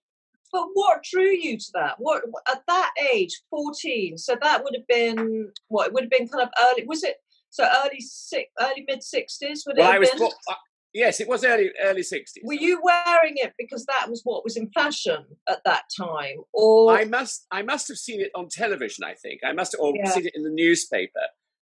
But 0.52 0.69
what 0.75 1.05
drew 1.11 1.31
you 1.31 1.59
to 1.59 1.71
that? 1.75 1.97
What 1.99 2.23
at 2.49 2.62
that 2.66 2.90
age, 3.12 3.43
fourteen? 3.50 4.16
So 4.16 4.37
that 4.40 4.62
would 4.62 4.75
have 4.75 4.87
been 4.87 5.52
what? 5.69 5.88
It 5.88 5.93
would 5.93 6.05
have 6.05 6.11
been 6.11 6.28
kind 6.28 6.43
of 6.43 6.50
early. 6.61 6.87
Was 6.87 7.02
it 7.02 7.16
so 7.50 7.64
early 7.85 8.00
six, 8.00 8.50
early 8.61 8.85
mid 8.88 9.02
sixties? 9.02 9.64
Would 9.66 9.76
well, 9.76 9.90
it 9.90 9.95
I 9.95 9.99
was. 9.99 10.11
Been? 10.11 10.23
Uh, 10.23 10.55
yes, 10.95 11.21
it 11.21 11.28
was 11.28 11.45
early 11.45 11.71
early 11.83 12.02
sixties. 12.02 12.45
Were 12.47 12.55
you 12.55 12.81
wearing 12.83 13.35
it 13.37 13.55
because 13.59 13.85
that 13.87 14.09
was 14.09 14.23
what 14.25 14.45
was 14.45 14.57
in 14.57 14.71
fashion 14.71 15.25
at 15.49 15.62
that 15.64 15.85
time, 15.97 16.38
or 16.52 16.97
I 16.97 17.05
must 17.05 17.47
I 17.50 17.62
must 17.62 17.88
have 17.88 17.99
seen 17.99 18.21
it 18.21 18.31
on 18.35 18.49
television. 18.49 19.05
I 19.05 19.14
think 19.14 19.40
I 19.45 19.52
must 19.52 19.73
have 19.73 19.81
or 19.81 19.95
yeah. 19.97 20.09
seen 20.11 20.26
it 20.26 20.33
in 20.35 20.43
the 20.43 20.50
newspaper. 20.50 21.26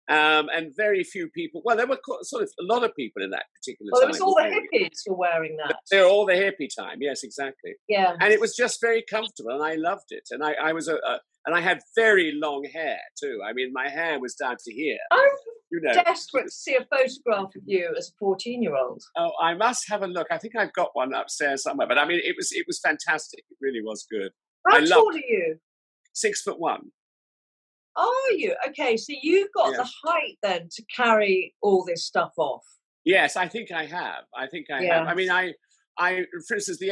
Um, 0.09 0.49
and 0.55 0.75
very 0.75 1.03
few 1.03 1.29
people. 1.29 1.61
Well, 1.63 1.77
there 1.77 1.85
were 1.85 1.99
sort 2.23 2.41
of 2.41 2.49
a 2.59 2.63
lot 2.63 2.83
of 2.83 2.95
people 2.95 3.21
in 3.21 3.29
that 3.29 3.45
particular 3.55 3.91
well, 3.91 4.01
time. 4.01 4.09
Well, 4.09 4.09
it 4.09 4.13
was 4.13 4.21
all 4.21 4.35
the 4.35 4.79
hippies 4.79 5.07
were 5.07 5.15
wearing 5.15 5.55
that. 5.57 5.75
They 5.91 5.99
were 5.99 6.07
all 6.07 6.25
the 6.25 6.33
hippie 6.33 6.67
time. 6.75 6.97
Yes, 6.99 7.23
exactly. 7.23 7.73
Yeah. 7.87 8.15
And 8.19 8.33
it 8.33 8.39
was 8.39 8.55
just 8.55 8.81
very 8.81 9.03
comfortable, 9.07 9.51
and 9.51 9.63
I 9.63 9.75
loved 9.75 10.07
it. 10.09 10.23
And 10.31 10.43
I, 10.43 10.53
I 10.53 10.73
was 10.73 10.87
a, 10.87 10.95
a 10.95 11.19
and 11.45 11.55
I 11.55 11.61
had 11.61 11.79
very 11.95 12.31
long 12.33 12.67
hair 12.73 12.97
too. 13.21 13.39
I 13.47 13.53
mean, 13.53 13.71
my 13.73 13.87
hair 13.87 14.19
was 14.19 14.35
down 14.35 14.57
to 14.65 14.73
here. 14.73 14.97
I'm 15.11 15.19
you 15.71 15.79
know. 15.81 15.93
desperate 15.93 16.45
to 16.45 16.51
see 16.51 16.75
a 16.75 16.85
photograph 16.85 17.55
of 17.55 17.61
you 17.65 17.93
as 17.97 18.09
a 18.09 18.11
fourteen-year-old. 18.19 19.01
Oh, 19.15 19.31
I 19.41 19.53
must 19.53 19.89
have 19.89 20.01
a 20.01 20.07
look. 20.07 20.27
I 20.31 20.37
think 20.37 20.55
I've 20.55 20.73
got 20.73 20.89
one 20.93 21.13
upstairs 21.13 21.63
somewhere. 21.63 21.87
But 21.87 21.97
I 21.97 22.05
mean, 22.05 22.19
it 22.23 22.35
was 22.35 22.51
it 22.51 22.65
was 22.67 22.79
fantastic. 22.79 23.43
It 23.49 23.57
really 23.61 23.81
was 23.83 24.05
good. 24.09 24.31
How 24.67 24.77
I 24.77 24.85
tall 24.85 25.09
are 25.09 25.17
you? 25.17 25.57
Six 26.13 26.41
foot 26.41 26.59
one. 26.59 26.91
Are 27.95 28.31
you? 28.31 28.55
Okay, 28.69 28.97
so 28.97 29.13
you've 29.21 29.49
got 29.55 29.75
the 29.75 29.89
height 30.05 30.37
then 30.41 30.69
to 30.71 30.83
carry 30.95 31.53
all 31.61 31.83
this 31.85 32.05
stuff 32.05 32.31
off. 32.37 32.63
Yes, 33.05 33.35
I 33.35 33.47
think 33.47 33.71
I 33.71 33.85
have. 33.85 34.25
I 34.37 34.47
think 34.47 34.67
I 34.71 34.81
yeah. 34.81 34.99
have. 34.99 35.07
I 35.07 35.15
mean, 35.15 35.31
I, 35.31 35.53
I, 35.97 36.25
for 36.47 36.55
instance, 36.55 36.77
the 36.79 36.91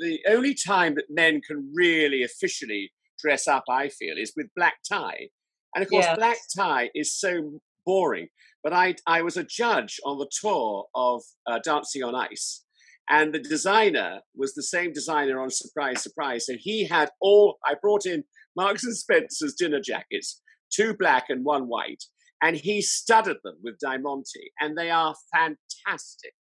the 0.00 0.20
only 0.28 0.54
time 0.54 0.94
that 0.94 1.04
men 1.10 1.40
can 1.40 1.70
really 1.74 2.22
officially 2.22 2.90
dress 3.18 3.46
up, 3.46 3.64
I 3.68 3.88
feel, 3.88 4.16
is 4.16 4.32
with 4.36 4.46
black 4.56 4.76
tie, 4.88 5.28
and 5.74 5.84
of 5.84 5.90
course, 5.90 6.06
yes. 6.06 6.16
black 6.16 6.38
tie 6.56 6.90
is 6.94 7.14
so 7.14 7.60
boring. 7.84 8.28
But 8.64 8.72
I, 8.72 8.96
I 9.06 9.22
was 9.22 9.36
a 9.36 9.44
judge 9.44 10.00
on 10.04 10.18
the 10.18 10.28
tour 10.40 10.86
of 10.94 11.22
uh, 11.46 11.60
Dancing 11.62 12.02
on 12.02 12.14
Ice, 12.14 12.64
and 13.08 13.32
the 13.32 13.38
designer 13.38 14.20
was 14.34 14.54
the 14.54 14.62
same 14.62 14.92
designer 14.92 15.40
on 15.40 15.50
Surprise, 15.50 16.02
Surprise. 16.02 16.46
So 16.46 16.54
he 16.58 16.84
had 16.84 17.10
all. 17.20 17.58
I 17.64 17.74
brought 17.80 18.06
in 18.06 18.24
Marks 18.58 18.82
and 18.82 18.96
Spencer's 18.96 19.54
dinner 19.54 19.80
jackets, 19.80 20.42
two 20.72 20.92
black 20.92 21.26
and 21.28 21.44
one 21.44 21.68
white, 21.68 22.02
and 22.42 22.56
he 22.56 22.82
studded 22.82 23.36
them 23.44 23.54
with 23.62 23.78
Diamante, 23.78 24.50
and 24.60 24.76
they 24.76 24.90
are 24.90 25.14
fantastic. 25.32 26.32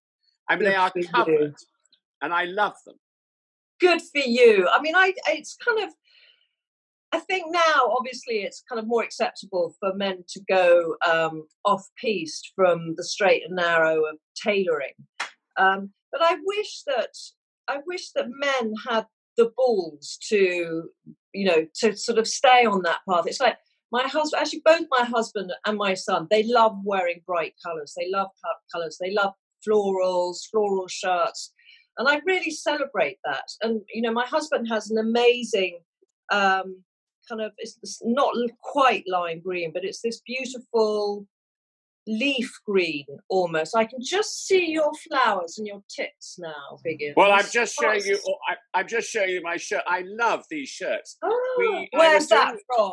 I 0.49 0.55
mean, 0.55 0.65
Good 0.65 0.73
they 0.73 0.77
are 0.77 0.93
covered, 1.13 1.55
you. 1.61 1.67
and 2.23 2.33
I 2.33 2.45
love 2.45 2.73
them. 2.87 2.97
Good 3.81 4.01
for 4.01 4.23
you. 4.25 4.67
I 4.73 4.81
mean, 4.81 4.95
I 4.97 5.13
it's 5.29 5.59
kind 5.63 5.87
of. 5.87 5.91
I 7.13 7.21
think 7.21 7.47
now, 7.51 7.93
obviously, 7.99 8.37
it's 8.37 8.63
kind 8.69 8.81
of 8.81 8.89
more 8.89 9.03
acceptable 9.03 9.75
for 9.79 9.95
men 9.95 10.25
to 10.29 10.41
go 10.49 10.97
um, 11.07 11.47
off 11.65 11.85
piste 12.03 12.53
from 12.57 12.95
the 12.97 13.05
straight 13.05 13.43
and 13.47 13.57
narrow 13.57 14.05
of 14.07 14.17
tailoring. 14.43 14.95
Um, 15.59 15.91
but 16.13 16.23
I 16.23 16.37
wish 16.45 16.83
that 16.87 17.13
I 17.69 17.79
wish 17.87 18.11
that 18.13 18.27
men 18.29 18.73
had 18.89 19.05
the 19.37 19.53
balls 19.57 20.19
to 20.29 20.91
you 21.37 21.45
know, 21.45 21.67
to 21.75 21.97
sort 21.97 22.19
of 22.19 22.27
stay 22.27 22.65
on 22.65 22.83
that 22.83 23.01
path. 23.09 23.27
It's 23.27 23.41
like 23.41 23.59
my 23.93 24.03
husband, 24.03 24.41
actually, 24.41 24.63
both 24.65 24.87
my 24.91 25.05
husband 25.05 25.53
and 25.67 25.77
my 25.77 25.95
son, 25.95 26.27
they 26.31 26.43
love 26.45 26.77
wearing 26.83 27.21
bright 27.27 27.55
colours. 27.65 27.95
They 27.97 28.11
love 28.11 28.29
colours. 28.73 28.97
They 29.01 29.13
love 29.13 29.33
florals, 29.67 30.39
floral 30.51 30.89
shirts. 30.89 31.53
And 31.99 32.09
I 32.09 32.21
really 32.27 32.51
celebrate 32.51 33.19
that. 33.25 33.49
And, 33.63 33.83
you 33.93 34.03
know, 34.03 34.13
my 34.13 34.27
husband 34.27 34.69
has 34.69 34.91
an 34.91 34.99
amazing 34.99 35.81
um, 36.33 36.83
kind 37.29 37.41
of, 37.41 37.53
it's 37.59 38.01
not 38.03 38.35
quite 38.63 39.05
lime 39.07 39.41
green, 39.41 39.73
but 39.73 39.85
it's 39.85 40.01
this 40.01 40.21
beautiful 40.27 41.27
leaf 42.07 42.53
green 42.65 43.05
almost. 43.29 43.77
I 43.77 43.85
can 43.85 43.99
just 44.03 44.47
see 44.47 44.71
your 44.71 44.91
flowers 45.09 45.59
and 45.59 45.67
your 45.67 45.83
tits 45.89 46.37
now, 46.39 46.79
Biggin. 46.85 47.15
Well, 47.17 47.33
I'm 47.33 47.47
just 47.53 47.75
showing 47.81 48.05
you. 48.05 48.19
Oh, 48.27 48.37
I, 48.75 48.81
am 48.81 48.89
just 48.89 49.09
showing 49.09 49.31
you 49.31 49.43
my 49.43 49.57
shirt. 49.57 49.83
I 49.87 50.05
love 50.07 50.45
these 50.51 50.69
shirts. 50.69 51.17
Oh, 51.23 51.57
we, 51.59 51.89
where's 51.93 52.29
that 52.29 52.51
doing, 52.51 52.61
from? 52.75 52.93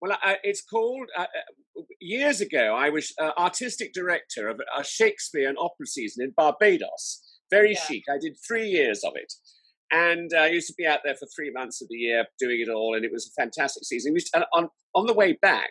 Well, 0.00 0.12
uh, 0.12 0.34
it's 0.42 0.62
called. 0.62 1.08
Uh, 1.16 1.22
uh, 1.22 1.82
years 2.00 2.40
ago, 2.40 2.74
I 2.76 2.90
was 2.90 3.12
uh, 3.20 3.30
artistic 3.38 3.92
director 3.92 4.48
of 4.48 4.60
a 4.76 4.84
Shakespeare 4.84 5.48
and 5.48 5.58
opera 5.58 5.86
season 5.86 6.24
in 6.24 6.32
Barbados. 6.36 7.22
Very 7.50 7.72
yeah. 7.72 7.80
chic. 7.80 8.04
I 8.08 8.18
did 8.20 8.36
three 8.46 8.68
years 8.68 9.02
of 9.04 9.12
it. 9.16 9.32
And 9.92 10.32
uh, 10.34 10.38
I 10.38 10.46
used 10.48 10.66
to 10.68 10.74
be 10.76 10.86
out 10.86 11.00
there 11.04 11.14
for 11.14 11.28
three 11.36 11.52
months 11.52 11.80
of 11.80 11.88
the 11.88 11.96
year 11.96 12.26
doing 12.40 12.60
it 12.60 12.70
all, 12.70 12.96
and 12.96 13.04
it 13.04 13.12
was 13.12 13.26
a 13.28 13.40
fantastic 13.40 13.84
season. 13.84 14.12
We 14.12 14.16
used 14.16 14.32
to, 14.34 14.46
on 14.52 14.68
on 14.94 15.06
the 15.06 15.14
way 15.14 15.38
back, 15.40 15.70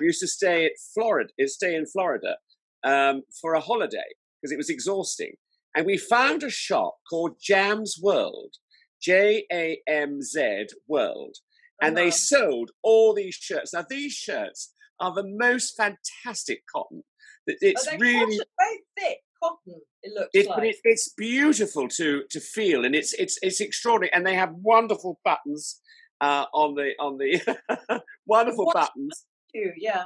we 0.00 0.06
used 0.06 0.20
to 0.20 0.28
stay 0.28 0.66
at 0.66 0.72
Florida, 0.92 1.30
stay 1.46 1.74
in 1.74 1.86
Florida 1.86 2.36
um, 2.84 3.22
for 3.40 3.54
a 3.54 3.60
holiday 3.60 3.98
because 4.40 4.52
it 4.52 4.58
was 4.58 4.70
exhausting. 4.70 5.34
And 5.76 5.86
we 5.86 5.96
found 5.98 6.42
a 6.42 6.50
shop 6.50 6.96
called 7.10 7.36
Jamz 7.40 8.00
World, 8.00 8.54
J 9.02 9.44
A 9.52 9.80
M 9.88 10.22
Z 10.22 10.66
World, 10.86 11.36
and 11.82 11.96
uh-huh. 11.96 12.04
they 12.04 12.10
sold 12.10 12.70
all 12.82 13.14
these 13.14 13.34
shirts. 13.34 13.72
Now 13.74 13.84
these 13.88 14.12
shirts 14.12 14.72
are 15.00 15.12
the 15.12 15.26
most 15.26 15.76
fantastic 15.76 16.62
cotton. 16.74 17.02
It's 17.46 17.86
really 17.98 18.38
cotton, 18.38 18.52
very 18.58 18.78
thick 18.98 19.18
cotton. 19.42 19.80
It 20.02 20.12
looks 20.14 20.30
it, 20.32 20.48
like. 20.48 20.62
It, 20.62 20.76
it's 20.84 21.12
beautiful 21.16 21.88
to 21.88 22.22
to 22.30 22.40
feel, 22.40 22.84
and 22.84 22.94
it's 22.94 23.12
it's 23.14 23.38
it's 23.42 23.60
extraordinary. 23.60 24.12
And 24.14 24.26
they 24.26 24.34
have 24.34 24.52
wonderful 24.54 25.20
buttons 25.24 25.80
uh, 26.20 26.46
on 26.54 26.74
the 26.74 26.92
on 27.00 27.18
the 27.18 28.02
wonderful 28.26 28.66
what 28.66 28.74
buttons. 28.74 29.24
You, 29.54 29.72
yeah. 29.76 30.04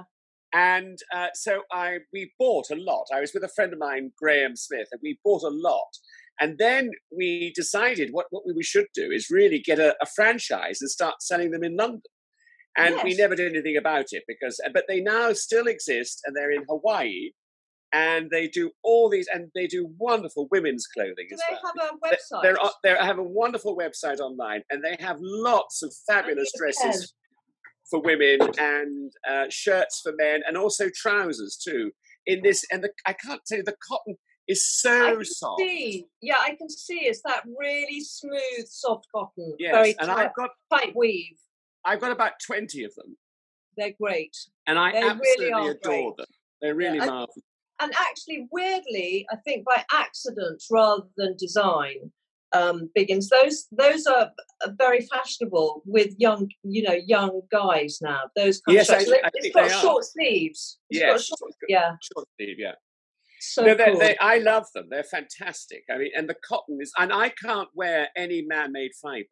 And 0.54 0.98
uh, 1.14 1.28
so 1.34 1.62
I 1.72 1.98
we 2.12 2.32
bought 2.38 2.70
a 2.70 2.76
lot. 2.76 3.06
I 3.12 3.20
was 3.20 3.32
with 3.34 3.44
a 3.44 3.48
friend 3.48 3.72
of 3.72 3.78
mine, 3.78 4.12
Graham 4.16 4.56
Smith, 4.56 4.88
and 4.92 5.00
we 5.02 5.18
bought 5.24 5.42
a 5.42 5.48
lot. 5.48 5.88
And 6.40 6.56
then 6.58 6.92
we 7.14 7.52
decided 7.54 8.10
what, 8.12 8.26
what 8.30 8.44
we 8.54 8.62
should 8.62 8.86
do 8.94 9.10
is 9.10 9.28
really 9.28 9.58
get 9.58 9.80
a, 9.80 9.96
a 10.00 10.06
franchise 10.06 10.80
and 10.80 10.88
start 10.90 11.20
selling 11.20 11.50
them 11.50 11.64
in 11.64 11.76
London. 11.76 12.02
And 12.76 12.94
yes. 12.94 13.04
we 13.04 13.14
never 13.16 13.34
did 13.34 13.52
anything 13.52 13.76
about 13.76 14.06
it 14.12 14.22
because, 14.28 14.60
but 14.72 14.84
they 14.86 15.00
now 15.00 15.32
still 15.32 15.66
exist 15.66 16.20
and 16.24 16.36
they're 16.36 16.52
in 16.52 16.64
Hawaii 16.68 17.30
and 17.92 18.30
they 18.30 18.46
do 18.46 18.70
all 18.84 19.08
these 19.08 19.26
and 19.32 19.50
they 19.54 19.66
do 19.66 19.92
wonderful 19.98 20.46
women's 20.50 20.86
clothing 20.86 21.26
do 21.28 21.34
as 21.34 21.40
they 21.48 21.56
well. 21.62 21.72
have 21.74 21.90
a 21.90 22.06
website 22.06 22.42
they 22.82 22.90
they 22.90 22.96
have 23.04 23.18
a 23.18 23.22
wonderful 23.22 23.76
website 23.76 24.20
online 24.20 24.62
and 24.70 24.84
they 24.84 24.96
have 25.00 25.16
lots 25.20 25.82
of 25.82 25.92
fabulous 26.06 26.52
dresses 26.56 27.14
for 27.90 28.00
women 28.00 28.38
and 28.58 29.12
uh, 29.28 29.46
shirts 29.50 30.00
for 30.02 30.12
men 30.16 30.42
and 30.46 30.56
also 30.56 30.88
trousers 30.94 31.56
too. 31.56 31.90
In 32.26 32.42
this, 32.42 32.64
and 32.70 32.84
the, 32.84 32.90
I 33.06 33.14
can't 33.14 33.40
tell 33.46 33.58
you, 33.58 33.64
the 33.64 33.74
cotton 33.88 34.16
is 34.48 34.66
so 34.66 35.22
soft. 35.22 35.60
See. 35.60 36.06
Yeah, 36.20 36.36
I 36.40 36.54
can 36.56 36.68
see 36.68 37.00
it's 37.00 37.22
that 37.24 37.42
really 37.58 38.00
smooth, 38.00 38.66
soft 38.66 39.06
cotton. 39.14 39.54
Yes, 39.58 39.74
very 39.74 39.94
and 39.98 40.08
tight, 40.08 40.26
I've 40.26 40.34
got 40.34 40.50
tight 40.70 40.94
weave. 40.94 41.36
I've 41.84 42.00
got 42.00 42.12
about 42.12 42.32
twenty 42.46 42.84
of 42.84 42.94
them. 42.96 43.16
They're 43.76 43.94
great, 44.00 44.36
and 44.66 44.78
I 44.78 44.92
they 44.92 44.98
absolutely 44.98 45.46
really 45.46 45.70
adore 45.70 45.78
great. 45.82 46.16
them. 46.18 46.26
They're 46.60 46.74
really 46.74 46.98
yeah. 46.98 47.06
marvelous. 47.06 47.44
And 47.80 47.92
actually, 47.96 48.48
weirdly, 48.50 49.24
I 49.30 49.36
think 49.36 49.64
by 49.64 49.84
accident 49.92 50.62
rather 50.70 51.04
than 51.16 51.36
design, 51.38 52.10
um, 52.52 52.90
biggins. 52.96 53.26
Those 53.28 53.66
those 53.70 54.06
are 54.06 54.30
very 54.78 55.06
fashionable 55.12 55.82
with 55.86 56.14
young, 56.18 56.48
you 56.62 56.82
know, 56.82 56.96
young 57.06 57.42
guys 57.50 57.98
now. 58.00 58.22
Those 58.36 58.60
kind 58.60 58.76
yes, 58.76 58.88
of 58.88 58.96
I, 58.96 59.04
shirts. 59.04 59.20
I 59.24 59.30
it's 59.34 59.54
got 59.54 59.70
short 59.80 60.04
sleeves. 60.04 60.78
It's 60.90 61.00
yes, 61.00 61.24
short, 61.24 61.52
yeah, 61.68 61.92
short 62.12 62.26
sleeve, 62.36 62.56
yeah. 62.58 62.72
So 63.40 63.62
no, 63.62 63.76
cool. 63.76 63.98
they, 63.98 64.16
I 64.18 64.38
love 64.38 64.66
them. 64.74 64.86
They're 64.90 65.04
fantastic. 65.04 65.84
I 65.90 65.98
mean, 65.98 66.10
and 66.16 66.28
the 66.28 66.34
cotton 66.46 66.78
is, 66.80 66.90
and 66.98 67.12
I 67.12 67.28
can't 67.28 67.68
wear 67.72 68.08
any 68.16 68.42
man-made 68.42 68.90
fiber. 69.00 69.24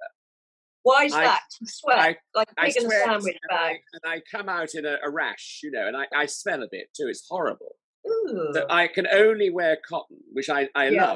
Why 0.85 1.07
is 1.07 1.13
I- 1.13 1.25
that? 1.25 1.41
You 1.61 1.67
sweat 1.67 1.99
I- 1.99 2.17
like 2.35 2.49
I 2.57 2.67
pig 2.67 2.77
in 2.77 2.87
a 2.87 2.91
sandwich 2.91 3.37
and 3.49 3.59
I, 3.59 3.69
bag. 3.73 3.77
and 3.95 4.13
I 4.13 4.23
come 4.31 4.49
out 4.49 4.75
in 4.75 4.87
a, 4.87 4.99
a 5.05 5.11
rash, 5.11 5.61
you 5.65 5.73
know, 5.73 5.89
and 5.89 5.97
I, 5.97 6.07
I 6.15 6.27
smell 6.27 6.63
a 6.63 6.69
bit 6.71 6.87
too. 6.97 7.09
It's 7.09 7.27
horrible. 7.29 7.75
Ooh. 8.07 8.51
So 8.55 8.65
I 8.71 8.87
can 8.87 9.09
only 9.09 9.51
wear 9.51 9.79
cotton, 9.89 10.19
which 10.33 10.49
I, 10.49 10.69
I 10.77 10.91
Yeah. 10.91 11.07
love. 11.07 11.16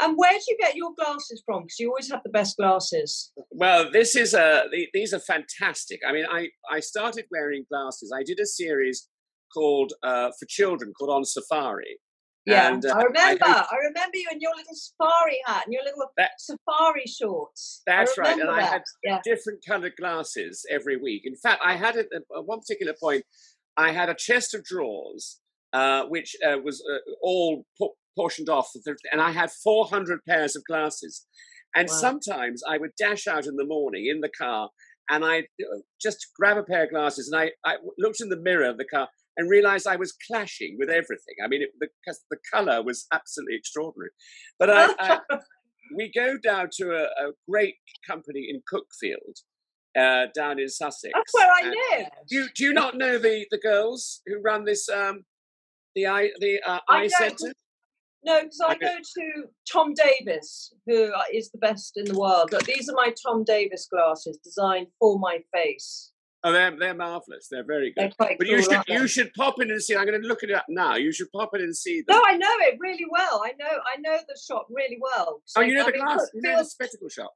And 0.00 0.16
where 0.16 0.32
do 0.32 0.44
you 0.48 0.56
get 0.60 0.76
your 0.76 0.92
glasses 0.94 1.42
from? 1.46 1.62
Because 1.62 1.78
you 1.78 1.88
always 1.88 2.10
have 2.10 2.20
the 2.22 2.30
best 2.30 2.56
glasses. 2.56 3.32
Well, 3.50 3.90
this 3.90 4.14
is 4.14 4.34
a. 4.34 4.64
These 4.92 5.14
are 5.14 5.20
fantastic. 5.20 6.00
I 6.06 6.12
mean, 6.12 6.26
I 6.30 6.48
I 6.70 6.80
started 6.80 7.24
wearing 7.30 7.64
glasses. 7.70 8.12
I 8.14 8.22
did 8.22 8.38
a 8.40 8.46
series 8.46 9.08
called 9.52 9.92
uh, 10.02 10.30
for 10.38 10.46
children 10.48 10.92
called 10.98 11.10
On 11.10 11.24
Safari. 11.24 11.98
Yeah, 12.46 12.68
And, 12.72 12.84
uh, 12.86 12.94
I 12.94 13.02
remember. 13.02 13.44
I 13.44 13.66
I, 13.72 13.76
remember 13.88 14.16
you 14.16 14.28
in 14.30 14.40
your 14.40 14.52
little 14.54 14.74
safari 14.74 15.40
hat 15.46 15.64
and 15.64 15.72
your 15.72 15.82
little 15.82 16.06
That- 16.16 16.30
safari 16.38 17.04
shorts. 17.06 17.82
That's 17.86 18.16
right, 18.16 18.32
and 18.32 18.42
remember 18.42 18.60
I 18.60 18.64
had 18.64 18.82
yeah. 19.02 19.20
different 19.24 19.64
coloured 19.66 19.94
glasses 19.96 20.64
every 20.70 20.96
week. 20.96 21.22
In 21.24 21.34
fact, 21.34 21.60
I 21.64 21.74
had 21.74 21.96
at 21.96 22.06
one 22.28 22.60
particular 22.60 22.94
point. 23.00 23.24
I 23.76 23.90
had 23.90 24.08
a 24.08 24.14
chest 24.14 24.54
of 24.54 24.62
drawers, 24.64 25.40
uh, 25.72 26.04
which 26.04 26.36
uh, 26.46 26.58
was 26.62 26.82
uh, 26.90 26.98
all 27.20 27.66
portioned 28.16 28.48
off, 28.48 28.70
and 29.12 29.20
I 29.20 29.30
had 29.30 29.50
400 29.50 30.24
pairs 30.24 30.56
of 30.56 30.64
glasses. 30.64 31.26
And 31.74 31.88
Wow. 31.88 31.96
sometimes 31.96 32.62
I 32.66 32.78
would 32.78 32.92
dash 32.96 33.26
out 33.26 33.46
in 33.46 33.56
the 33.56 33.64
morning 33.66 34.06
in 34.06 34.20
the 34.20 34.30
car, 34.30 34.70
and 35.10 35.24
I 35.24 35.48
just 36.00 36.26
grab 36.38 36.56
a 36.56 36.62
pair 36.62 36.84
of 36.84 36.90
glasses, 36.90 37.28
and 37.30 37.40
I, 37.40 37.52
I 37.70 37.76
looked 37.98 38.20
in 38.20 38.28
the 38.28 38.40
mirror 38.40 38.68
of 38.68 38.78
the 38.78 38.86
car 38.86 39.08
and 39.36 39.50
realized 39.50 39.86
I 39.86 39.96
was 39.96 40.14
clashing 40.26 40.76
with 40.78 40.88
everything. 40.88 41.34
I 41.44 41.48
mean, 41.48 41.62
it, 41.62 41.70
the, 41.78 41.88
the 42.30 42.38
color 42.52 42.82
was 42.82 43.06
absolutely 43.12 43.56
extraordinary. 43.56 44.10
But 44.58 44.70
I, 44.70 44.94
I, 44.98 45.20
we 45.96 46.10
go 46.10 46.38
down 46.42 46.70
to 46.78 46.92
a, 46.92 47.04
a 47.28 47.32
great 47.48 47.74
company 48.08 48.48
in 48.48 48.62
Cuckfield, 48.72 49.42
uh, 49.98 50.28
down 50.34 50.58
in 50.58 50.68
Sussex. 50.68 51.12
That's 51.14 51.34
where 51.34 51.48
I 51.48 51.60
And 51.64 51.70
live. 51.70 52.08
Do 52.28 52.36
you, 52.36 52.46
do 52.56 52.64
you 52.64 52.72
not 52.72 52.96
know 52.96 53.18
the, 53.18 53.46
the 53.50 53.58
girls 53.58 54.22
who 54.26 54.40
run 54.40 54.64
this 54.64 54.88
um, 54.88 55.24
the 55.94 56.06
eye 56.06 56.30
the 56.40 56.60
uh, 56.66 56.80
I 56.88 57.02
eye 57.02 57.06
centre? 57.08 57.52
No, 58.26 58.40
because 58.42 58.60
I 58.60 58.74
go 58.74 58.96
to 58.96 59.44
Tom 59.72 59.94
Davies, 59.94 60.72
who 60.86 61.12
uh, 61.12 61.22
is 61.32 61.50
the 61.52 61.58
best 61.58 61.92
in 61.96 62.06
the 62.06 62.18
world. 62.18 62.48
But 62.50 62.64
these 62.66 62.88
are 62.88 62.94
my 62.94 63.14
Tom 63.24 63.44
Davies 63.44 63.86
glasses, 63.90 64.36
designed 64.42 64.88
for 64.98 65.18
my 65.18 65.38
face. 65.54 66.10
Oh, 66.44 66.52
they're 66.52 66.76
they're 66.76 66.94
marvelous. 66.94 67.48
They're 67.50 67.64
very 67.64 67.92
They're 67.96 68.08
good. 68.08 68.16
quite 68.16 68.38
But 68.38 68.46
cool, 68.48 68.56
you 68.56 68.62
should 68.62 68.82
they? 68.86 68.94
you 68.94 69.06
should 69.08 69.32
pop 69.34 69.60
in 69.60 69.70
and 69.70 69.82
see. 69.82 69.96
I'm 69.96 70.06
going 70.06 70.20
to 70.20 70.26
look 70.28 70.42
it 70.42 70.50
up 70.52 70.66
now. 70.68 70.96
You 70.96 71.12
should 71.12 71.30
pop 71.32 71.50
in 71.54 71.60
and 71.60 71.74
see 71.76 72.02
them. 72.06 72.16
No, 72.16 72.22
I 72.26 72.36
know 72.36 72.50
it 72.60 72.76
really 72.80 73.06
well. 73.10 73.42
I 73.44 73.52
know, 73.58 73.66
I 73.94 74.00
know 74.00 74.18
the 74.28 74.38
shop 74.46 74.66
really 74.70 74.98
well. 75.00 75.40
oh, 75.56 75.60
you 75.60 75.74
know 75.74 75.82
I 75.82 75.86
the 75.86 75.92
mean, 75.92 76.04
glass, 76.04 76.30
you 76.34 76.42
know 76.42 76.58
the 76.58 76.64
spectacle 76.64 77.08
shop. 77.08 77.32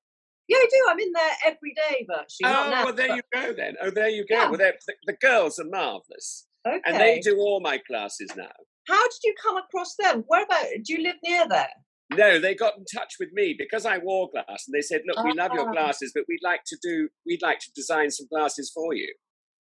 Yeah, 0.49 0.59
I 0.59 0.67
do. 0.71 0.87
I'm 0.91 0.99
in 0.99 1.13
there 1.13 1.31
every 1.47 1.75
day 1.75 2.07
virtually. 2.09 2.45
Oh, 2.53 2.71
now, 2.71 2.85
well, 2.87 2.95
there 2.95 3.09
but- 3.09 3.17
you 3.17 3.23
go 3.33 3.53
then. 3.53 3.75
Oh, 3.81 3.91
there 3.91 4.09
you 4.09 4.27
go. 4.27 4.35
Yeah. 4.35 4.49
Well, 4.49 4.59
the, 4.59 4.75
the 5.07 5.13
girls 5.21 5.59
are 5.61 5.65
marvelous, 5.65 6.47
Okay. 6.67 6.81
and 6.85 6.97
they 7.01 7.21
do 7.21 7.37
all 7.39 7.61
my 7.61 7.79
classes 7.79 8.31
now. 8.37 8.51
How 8.89 9.03
did 9.03 9.19
you 9.25 9.35
come 9.43 9.57
across 9.57 9.95
them? 9.97 10.25
Where 10.27 10.45
about? 10.45 10.65
Do 10.85 10.93
you 10.95 11.03
live 11.03 11.17
near 11.23 11.47
there? 11.49 11.69
No, 12.13 12.41
they 12.41 12.55
got 12.55 12.77
in 12.77 12.85
touch 12.93 13.15
with 13.21 13.29
me 13.33 13.55
because 13.57 13.87
I 13.87 13.99
wore 13.99 14.29
glass, 14.31 14.65
and 14.67 14.75
they 14.75 14.81
said, 14.81 15.03
"Look, 15.07 15.23
we 15.25 15.33
love 15.33 15.53
your 15.55 15.69
Ah. 15.69 15.73
glasses, 15.73 16.11
but 16.15 16.25
we'd 16.29 16.43
like 16.43 16.63
to 16.67 16.77
do, 16.83 17.09
we'd 17.25 17.43
like 17.43 17.61
to 17.61 17.71
design 17.73 18.11
some 18.11 18.27
glasses 18.27 18.71
for 18.75 18.95
you." 18.95 19.15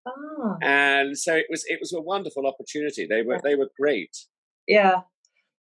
Ah, 0.06 0.56
And 0.62 1.16
so 1.16 1.34
it 1.36 1.46
was, 1.50 1.64
it 1.68 1.78
was 1.80 1.92
a 1.92 2.00
wonderful 2.00 2.46
opportunity. 2.46 3.06
They 3.06 3.22
were, 3.22 3.34
Yeah. 3.34 3.40
they 3.44 3.54
were 3.54 3.70
great. 3.78 4.16
yeah. 4.66 5.02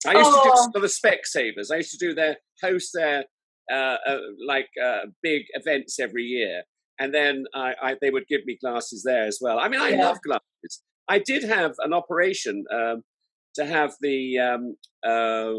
I 0.05 0.13
used 0.13 0.29
to 0.29 0.41
do 0.43 0.51
Oh. 0.53 0.71
of 0.75 0.81
the 0.81 0.87
Specsavers. 0.87 1.71
I 1.71 1.77
used 1.77 1.91
to 1.91 1.97
do 1.97 2.13
their 2.13 2.37
host 2.61 2.91
their 2.93 3.25
uh, 3.69 3.97
uh, 4.07 4.19
like 4.45 4.69
uh, 4.81 5.07
big 5.21 5.43
events 5.55 5.99
every 5.99 6.23
year, 6.23 6.63
and 6.99 7.13
then 7.13 7.43
I, 7.53 7.73
I, 7.81 7.97
they 7.99 8.11
would 8.11 8.27
give 8.27 8.45
me 8.45 8.57
glasses 8.63 9.03
there 9.03 9.23
as 9.25 9.39
well. 9.41 9.59
I 9.59 9.67
mean, 9.67 9.81
I 9.81 9.89
Yeah. 9.89 10.05
love 10.07 10.19
glasses. 10.21 10.83
I 11.09 11.19
did 11.19 11.43
have 11.43 11.73
an 11.79 11.91
operation 11.93 12.63
um, 12.71 13.03
to 13.57 13.65
have 13.65 13.93
the 14.01 14.39
um, 14.39 14.75
uh, 15.05 15.53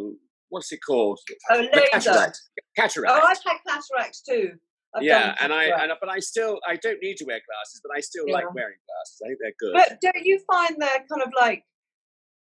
what's 0.49 0.73
it 0.73 0.81
called? 0.87 1.19
Oh, 1.51 1.59
laser. 1.73 1.87
cataract. 1.93 2.41
Cataract. 2.77 3.13
Oh, 3.15 3.27
I've 3.27 3.39
had 3.45 3.59
cataracts 3.67 4.23
too. 4.23 4.53
I've 4.95 5.03
yeah, 5.03 5.35
and 5.41 5.53
I, 5.53 5.65
and, 5.65 5.93
but 6.01 6.09
I 6.09 6.19
still 6.19 6.59
I 6.67 6.77
don't 6.77 6.99
need 7.03 7.17
to 7.19 7.25
wear 7.27 7.41
glasses, 7.47 7.81
but 7.85 7.97
I 7.97 8.01
still 8.01 8.25
Yeah. 8.27 8.35
like 8.35 8.55
wearing 8.55 8.79
glasses. 8.89 9.21
I 9.23 9.29
think 9.29 9.39
they're 9.41 9.53
good. 9.61 9.75
But 9.75 9.99
don't 10.01 10.25
you 10.25 10.41
find 10.51 10.77
they're 10.79 11.05
kind 11.11 11.23
of 11.23 11.33
like 11.39 11.63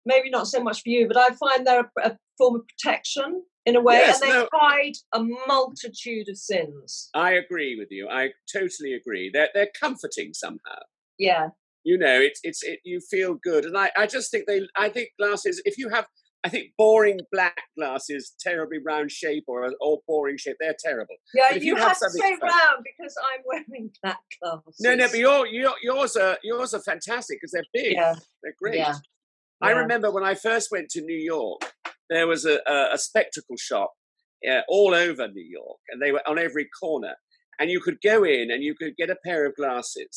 maybe 0.07 0.31
not 0.31 0.47
so 0.47 0.63
much 0.63 0.83
for 0.83 0.89
you, 0.91 1.09
but 1.09 1.17
I 1.17 1.29
find 1.35 1.67
they're 1.67 1.91
a, 2.05 2.11
a 2.11 2.19
form 2.39 2.57
of 2.57 2.63
protection 2.69 3.43
in 3.67 3.75
a 3.77 3.81
way, 3.81 3.97
Yes, 3.97 4.21
and 4.23 4.31
they 4.31 4.35
no. 4.35 4.49
hide 4.53 4.95
a 5.13 5.23
multitude 5.47 6.29
of 6.29 6.39
sins. 6.39 7.11
I 7.15 7.33
agree 7.33 7.77
with 7.77 7.89
you. 7.91 8.09
I 8.09 8.31
totally 8.53 8.95
agree. 8.95 9.31
They're 9.33 9.49
they're 9.53 9.71
comforting 9.79 10.33
somehow. 10.33 10.79
Yeah, 11.19 11.49
you 11.91 11.97
know 12.05 12.17
it's 12.29 12.41
it's 12.49 12.63
it, 12.71 12.79
you 12.91 12.99
feel 13.15 13.33
good 13.51 13.63
and 13.69 13.77
I, 13.85 13.89
I 14.03 14.07
just 14.17 14.31
think 14.31 14.45
they 14.47 14.61
i 14.85 14.89
think 14.95 15.09
glasses 15.21 15.55
if 15.71 15.75
you 15.81 15.89
have 15.97 16.07
i 16.47 16.49
think 16.53 16.65
boring 16.83 17.19
black 17.37 17.59
glasses 17.77 18.23
terribly 18.47 18.79
round 18.91 19.09
shape 19.23 19.45
or 19.53 19.59
or 19.87 19.95
boring 20.11 20.39
shape 20.43 20.57
they're 20.61 20.81
terrible 20.89 21.17
yeah. 21.39 21.55
You 21.55 21.61
you 21.69 21.77
have 21.77 21.89
have 21.89 21.99
to 22.05 22.11
say 22.11 22.31
fun- 22.37 22.51
round 22.57 22.81
because 22.91 23.15
I'm 23.29 23.43
wearing 23.51 23.91
black 24.03 24.25
glasses. 24.41 24.77
no 24.87 24.91
no 25.01 25.07
but 25.13 25.19
your, 25.27 25.47
your 25.61 25.75
yours 25.89 26.13
are 26.25 26.37
yours 26.51 26.71
are 26.77 26.85
fantastic 26.93 27.35
because 27.39 27.53
they're 27.55 27.73
big 27.83 27.95
Yeah. 28.01 28.15
they're 28.43 28.59
great 28.63 28.79
Yeah. 28.85 28.95
i 29.63 29.71
Yeah. 29.71 29.79
remember 29.83 30.09
when 30.17 30.25
i 30.33 30.35
first 30.49 30.67
went 30.75 30.89
to 30.95 31.01
new 31.13 31.23
york 31.35 31.63
there 32.11 32.27
was 32.33 32.43
a, 32.55 32.57
a, 32.77 32.79
a 32.97 32.99
spectacle 33.09 33.57
shop 33.69 33.91
uh, 34.51 34.63
all 34.75 34.93
over 34.95 35.25
new 35.29 35.49
york 35.61 35.79
and 35.91 35.99
they 36.03 36.13
were 36.13 36.23
on 36.31 36.39
every 36.49 36.67
corner 36.83 37.15
and 37.59 37.67
you 37.75 37.81
could 37.87 37.99
go 38.13 38.17
in 38.37 38.45
and 38.53 38.61
you 38.67 38.75
could 38.81 38.95
get 39.03 39.11
a 39.17 39.19
pair 39.29 39.41
of 39.47 39.53
glasses 39.61 40.17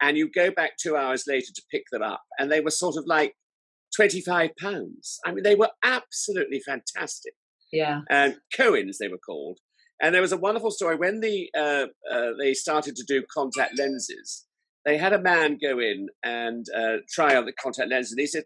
and 0.00 0.16
you 0.16 0.30
go 0.30 0.50
back 0.50 0.72
two 0.80 0.96
hours 0.96 1.24
later 1.26 1.52
to 1.54 1.62
pick 1.70 1.84
them 1.90 2.02
up 2.02 2.22
and 2.38 2.50
they 2.50 2.60
were 2.60 2.70
sort 2.70 2.96
of 2.96 3.04
like 3.06 3.34
25 3.94 4.50
pounds. 4.60 5.18
I 5.24 5.32
mean 5.32 5.42
they 5.42 5.54
were 5.54 5.70
absolutely 5.84 6.60
fantastic. 6.60 7.34
Yeah. 7.72 8.02
and 8.08 8.36
cohen's 8.56 8.98
they 8.98 9.08
were 9.08 9.18
called. 9.18 9.58
And 10.00 10.14
there 10.14 10.22
was 10.22 10.32
a 10.32 10.36
wonderful 10.36 10.70
story. 10.70 10.96
When 10.96 11.20
the 11.20 11.48
uh, 11.56 11.86
uh, 12.12 12.30
they 12.38 12.52
started 12.52 12.96
to 12.96 13.04
do 13.08 13.24
contact 13.34 13.78
lenses 13.78 14.46
they 14.86 14.96
had 14.96 15.12
a 15.12 15.20
man 15.20 15.58
go 15.60 15.80
in 15.80 16.06
and 16.22 16.64
uh, 16.74 16.98
try 17.10 17.36
on 17.36 17.44
the 17.44 17.52
contact 17.52 17.90
lens 17.90 18.12
and 18.12 18.20
he 18.20 18.26
said 18.26 18.44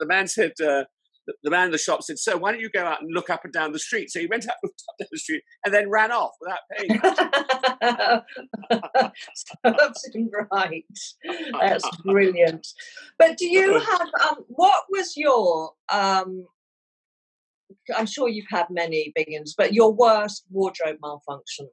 the 0.00 0.06
man 0.06 0.26
said 0.26 0.52
uh, 0.66 0.84
the, 1.26 1.34
the 1.42 1.50
man 1.50 1.66
in 1.66 1.70
the 1.70 1.78
shop 1.78 2.02
said 2.02 2.18
so 2.18 2.36
why 2.36 2.52
don't 2.52 2.60
you 2.60 2.70
go 2.70 2.84
out 2.84 3.00
and 3.00 3.12
look 3.12 3.30
up 3.30 3.44
and 3.44 3.52
down 3.52 3.72
the 3.72 3.78
street 3.78 4.10
so 4.10 4.20
he 4.20 4.26
went 4.26 4.44
out 4.48 4.54
and 4.62 4.68
looked 4.68 4.82
up 4.88 4.96
down 4.98 5.08
the 5.10 5.18
street 5.18 5.42
and 5.64 5.74
then 5.74 5.88
ran 5.88 6.12
off 6.12 6.32
without 6.40 6.58
paying 6.76 7.00
That's 9.62 10.08
right. 10.52 10.84
That's 11.60 11.96
brilliant. 11.98 12.66
But 13.18 13.36
do 13.36 13.46
you 13.46 13.78
have 13.78 14.08
um, 14.28 14.44
what 14.48 14.84
was 14.90 15.16
your 15.16 15.72
um, 15.92 16.46
I'm 17.96 18.06
sure 18.06 18.28
you've 18.28 18.46
had 18.50 18.66
many 18.70 19.12
Biggins, 19.18 19.50
but 19.56 19.72
your 19.72 19.92
worst 19.92 20.44
wardrobe 20.50 20.98
malfunction. 21.02 21.68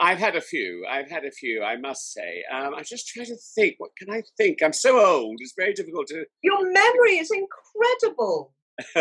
I've 0.00 0.18
had 0.18 0.34
a 0.34 0.40
few. 0.40 0.84
I've 0.90 1.10
had 1.10 1.24
a 1.24 1.30
few. 1.30 1.62
I 1.62 1.76
must 1.76 2.12
say. 2.12 2.42
Um, 2.52 2.74
I'm 2.74 2.84
just 2.84 3.08
trying 3.08 3.26
to 3.26 3.36
think. 3.54 3.76
What 3.78 3.92
can 3.96 4.10
I 4.10 4.22
think? 4.36 4.58
I'm 4.62 4.72
so 4.72 5.04
old. 5.04 5.36
It's 5.38 5.54
very 5.56 5.72
difficult 5.72 6.08
to. 6.08 6.24
Your 6.42 6.60
memory 6.72 7.18
is 7.18 7.30
incredible. 7.30 8.54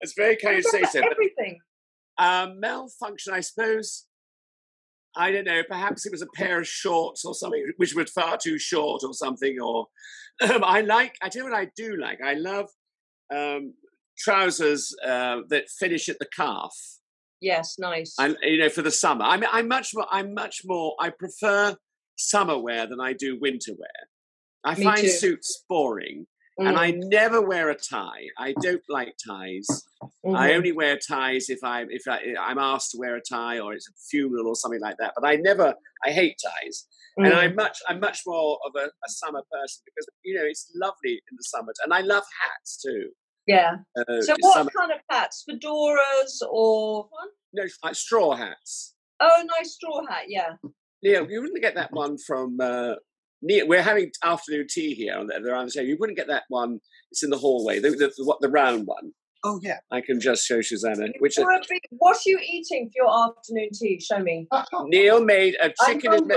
it's 0.00 0.14
very 0.16 0.36
kind 0.36 0.58
of 0.58 0.64
say 0.64 0.82
so. 0.84 1.00
Everything. 1.00 1.58
But, 2.16 2.24
um, 2.24 2.60
malfunction, 2.60 3.34
I 3.34 3.40
suppose. 3.40 4.06
I 5.14 5.30
don't 5.30 5.44
know. 5.44 5.62
Perhaps 5.68 6.06
it 6.06 6.12
was 6.12 6.22
a 6.22 6.26
pair 6.34 6.58
of 6.58 6.66
shorts 6.66 7.24
or 7.24 7.34
something, 7.34 7.72
which 7.76 7.94
were 7.94 8.06
far 8.06 8.38
too 8.38 8.58
short 8.58 9.02
or 9.04 9.12
something. 9.12 9.58
Or 9.62 9.88
um, 10.42 10.64
I 10.64 10.80
like. 10.80 11.16
I 11.22 11.28
do 11.28 11.44
what 11.44 11.52
I 11.52 11.68
do 11.76 11.96
like. 12.00 12.18
I 12.24 12.32
love 12.32 12.70
um, 13.34 13.74
trousers 14.18 14.94
uh, 15.04 15.40
that 15.50 15.68
finish 15.68 16.08
at 16.08 16.18
the 16.18 16.28
calf. 16.34 16.72
Yes, 17.42 17.74
nice. 17.78 18.14
And 18.20 18.36
you 18.42 18.58
know, 18.58 18.68
for 18.68 18.82
the 18.82 18.90
summer, 18.92 19.24
I'm 19.24 19.42
I'm 19.50 19.66
much 19.68 19.90
more. 19.94 20.06
I'm 20.10 20.32
much 20.32 20.62
more. 20.64 20.94
I 21.00 21.10
prefer 21.10 21.76
summer 22.16 22.56
wear 22.56 22.86
than 22.86 23.00
I 23.00 23.12
do 23.14 23.36
winter 23.38 23.72
wear. 23.76 24.00
I 24.64 24.76
Me 24.76 24.84
find 24.84 25.00
too. 25.00 25.08
suits 25.08 25.64
boring, 25.68 26.26
and 26.58 26.78
I 26.78 26.92
never 26.92 27.42
wear 27.42 27.68
a 27.68 27.74
tie. 27.74 28.28
I 28.38 28.54
don't 28.62 28.84
like 28.88 29.14
ties. 29.26 29.66
I 30.24 30.50
Mhm. 30.50 30.56
only 30.56 30.72
wear 30.72 30.96
ties 30.96 31.50
if 31.50 31.58
I 31.64 31.82
if 31.90 32.06
I, 32.06 32.20
I'm 32.38 32.58
asked 32.58 32.92
to 32.92 32.98
wear 32.98 33.16
a 33.16 33.20
tie 33.20 33.58
or 33.58 33.74
it's 33.74 33.88
a 33.88 33.92
funeral 34.08 34.46
or 34.46 34.54
something 34.54 34.80
like 34.80 34.96
that. 34.98 35.12
But 35.16 35.26
I 35.26 35.34
never. 35.36 35.74
I 36.04 36.10
hate 36.10 36.36
ties, 36.42 36.86
and 37.16 37.26
Mm. 37.32 37.36
I'm 37.36 37.54
much 37.56 37.76
I'm 37.88 37.98
much 38.00 38.20
more 38.26 38.58
of 38.66 38.72
a, 38.76 38.86
a 38.86 39.08
summer 39.08 39.42
person 39.52 39.82
because 39.84 40.06
you 40.24 40.34
know 40.36 40.44
it's 40.44 40.70
lovely 40.76 41.14
in 41.28 41.36
the 41.36 41.42
summer, 41.44 41.72
and 41.82 41.92
I 41.92 42.02
love 42.02 42.24
hats 42.40 42.80
too. 42.80 43.10
Yeah. 43.46 43.76
Uh, 43.98 44.20
So 44.22 44.34
what 44.40 44.54
summer- 44.54 44.70
kind 44.76 44.92
of 44.92 44.98
hats? 45.10 45.44
Fedoras 45.48 46.40
or 46.50 47.08
no, 47.52 47.64
like 47.84 47.94
straw 47.94 48.34
hats. 48.34 48.94
oh, 49.20 49.44
nice 49.58 49.72
straw 49.74 50.00
hat. 50.08 50.24
Yeah. 50.28 50.52
Neil, 51.02 51.28
you 51.30 51.40
wouldn't 51.42 51.60
get 51.62 51.74
that 51.74 51.92
one 51.92 52.16
from 52.18 52.58
uh, 52.60 52.94
Neil. 53.42 53.66
We're 53.66 53.82
having 53.82 54.10
afternoon 54.24 54.66
tea 54.70 54.94
here 54.94 55.16
on 55.16 55.26
the, 55.26 55.36
around 55.50 55.66
the 55.66 55.72
table. 55.72 55.88
You 55.88 55.96
wouldn't 55.98 56.16
get 56.18 56.28
that 56.28 56.44
one. 56.48 56.78
It's 57.10 57.22
in 57.24 57.30
the 57.30 57.38
hallway. 57.38 57.80
The, 57.80 57.90
the, 57.90 58.12
the, 58.16 58.24
what- 58.24 58.40
the 58.40 58.48
round 58.48 58.86
one. 58.86 59.12
Oh 59.44 59.58
yeah. 59.62 59.78
I 59.90 60.00
can 60.00 60.20
just 60.20 60.46
show 60.46 60.60
Susanna. 60.62 61.08
Which 61.18 61.34
What 61.36 61.48
are 61.48 61.60
we- 61.68 61.80
what 61.98 62.16
are 62.16 62.20
you 62.30 62.38
eating 62.40 62.88
for 62.90 63.04
your 63.04 63.28
afternoon 63.28 63.70
tea? 63.74 64.00
Show 64.00 64.20
me. 64.20 64.46
Neil 64.84 65.24
made 65.24 65.56
a 65.60 65.72
I'm 65.80 65.94
chicken 66.00 66.14
and, 66.14 66.28
ma- 66.28 66.36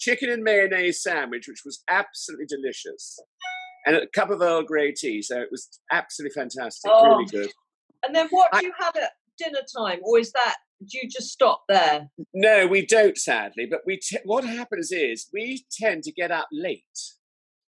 chicken 0.00 0.30
and 0.30 0.42
mayonnaise 0.42 1.02
sandwich, 1.04 1.46
which 1.48 1.62
was 1.64 1.84
absolutely 1.88 2.46
delicious, 2.46 3.20
and 3.86 3.96
a 3.96 4.06
cup 4.08 4.30
of 4.30 4.40
Earl 4.42 4.62
Grey 4.64 4.92
tea. 4.92 5.22
So 5.22 5.40
it 5.40 5.48
was 5.50 5.68
absolutely 5.90 6.34
fantastic. 6.34 6.90
Oh. 6.92 7.10
Really 7.16 7.24
good. 7.26 7.50
And 8.04 8.14
then 8.14 8.28
what 8.30 8.52
do 8.52 8.64
you 8.66 8.72
have 8.78 8.94
at 8.96 9.12
dinner 9.38 9.60
time, 9.76 10.00
or 10.02 10.18
is 10.18 10.32
that 10.32 10.56
do 10.86 10.98
you 10.98 11.08
just 11.08 11.30
stop 11.30 11.62
there? 11.68 12.08
No, 12.34 12.66
we 12.66 12.84
don't, 12.84 13.16
sadly. 13.16 13.66
But 13.70 13.80
we 13.86 13.96
t- 13.96 14.18
what 14.24 14.44
happens 14.44 14.92
is 14.92 15.26
we 15.32 15.64
tend 15.72 16.02
to 16.02 16.12
get 16.12 16.30
up 16.30 16.48
late 16.52 16.84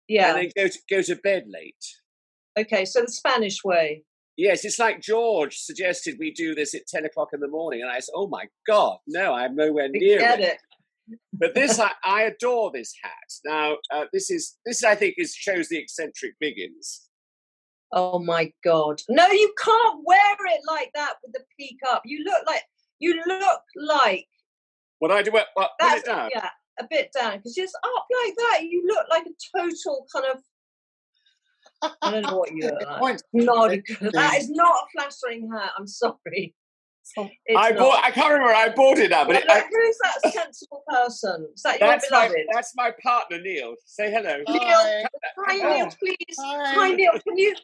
Yeah. 0.08 0.34
and 0.34 0.38
then 0.38 0.50
go 0.54 0.68
to 0.68 0.78
go 0.90 1.02
to 1.02 1.16
bed 1.16 1.44
late. 1.48 1.74
Okay. 2.58 2.84
So 2.84 3.00
the 3.02 3.10
Spanish 3.12 3.64
way. 3.64 4.04
Yes, 4.36 4.64
it's 4.64 4.78
like 4.78 5.00
George 5.00 5.56
suggested 5.56 6.14
we 6.20 6.30
do 6.30 6.54
this 6.54 6.72
at 6.72 6.86
10 6.86 7.04
o'clock 7.06 7.30
in 7.32 7.40
the 7.40 7.48
morning. 7.48 7.82
And 7.82 7.90
I 7.90 7.98
said, 7.98 8.12
oh 8.14 8.28
my 8.28 8.44
God, 8.68 8.98
no, 9.08 9.34
I'm 9.34 9.56
nowhere 9.56 9.88
near 9.88 10.20
Get 10.20 10.38
it. 10.38 10.44
it. 10.50 10.58
But 11.32 11.54
this, 11.54 11.78
I, 11.78 11.92
I 12.04 12.22
adore 12.22 12.70
this 12.72 12.94
hat. 13.02 13.12
Now, 13.44 13.76
uh, 13.92 14.04
this 14.12 14.30
is, 14.30 14.56
this 14.66 14.84
I 14.84 14.94
think 14.94 15.14
is 15.18 15.34
shows 15.34 15.68
the 15.68 15.78
eccentric 15.78 16.34
Biggins. 16.42 17.08
Oh 17.92 18.18
my 18.18 18.52
god! 18.62 19.00
No, 19.08 19.26
you 19.28 19.52
can't 19.58 20.00
wear 20.04 20.36
it 20.46 20.60
like 20.66 20.90
that 20.94 21.14
with 21.22 21.32
the 21.32 21.40
peak 21.58 21.78
up. 21.90 22.02
You 22.04 22.22
look 22.22 22.46
like 22.46 22.62
you 22.98 23.20
look 23.26 23.60
like 23.76 24.26
What 24.98 25.10
I 25.10 25.22
do, 25.22 25.30
what, 25.30 25.46
what, 25.54 25.70
put 25.80 25.98
it 25.98 26.04
down. 26.04 26.28
yeah, 26.34 26.50
a 26.78 26.86
bit 26.88 27.10
down 27.12 27.38
because 27.38 27.54
just 27.54 27.74
up 27.82 28.06
like 28.24 28.34
that. 28.36 28.64
You 28.64 28.84
look 28.86 29.06
like 29.10 29.24
a 29.24 29.58
total 29.58 30.06
kind 30.12 30.26
of. 30.34 30.42
I 32.02 32.10
don't 32.10 32.22
know 32.22 32.36
what 32.36 32.52
you 32.52 32.68
are. 32.68 33.00
like. 33.00 33.20
Not 33.32 33.70
that 34.12 34.36
is 34.38 34.50
not 34.50 34.74
a 34.74 34.86
flattering 34.92 35.50
hat. 35.50 35.70
I'm 35.78 35.86
sorry. 35.86 36.54
It's 37.16 37.58
I 37.58 37.70
not. 37.70 37.78
bought, 37.78 38.04
I 38.04 38.10
can't 38.10 38.32
remember, 38.32 38.54
I 38.54 38.68
bought 38.70 38.98
it 38.98 39.10
now, 39.10 39.24
but 39.24 39.34
Well, 39.34 39.42
it, 39.42 39.50
I, 39.50 39.60
who's 39.60 39.98
that 40.02 40.32
sensible 40.32 40.82
person? 40.88 41.48
Is 41.54 41.62
that 41.62 41.80
your 41.80 41.88
that's, 41.88 42.10
my, 42.10 42.26
beloved? 42.28 42.46
that's 42.52 42.72
my 42.76 42.92
partner, 43.02 43.40
Neil. 43.40 43.74
Say 43.84 44.10
hello. 44.10 44.36
Neil, 44.48 44.60
Hi. 44.60 45.04
Hi, 45.46 45.54
Neil, 45.76 45.90
please. 45.98 46.36
Hi. 46.38 46.74
Hi, 46.74 46.90
Neil. 46.92 47.12
Can 47.26 47.38
you, 47.38 47.54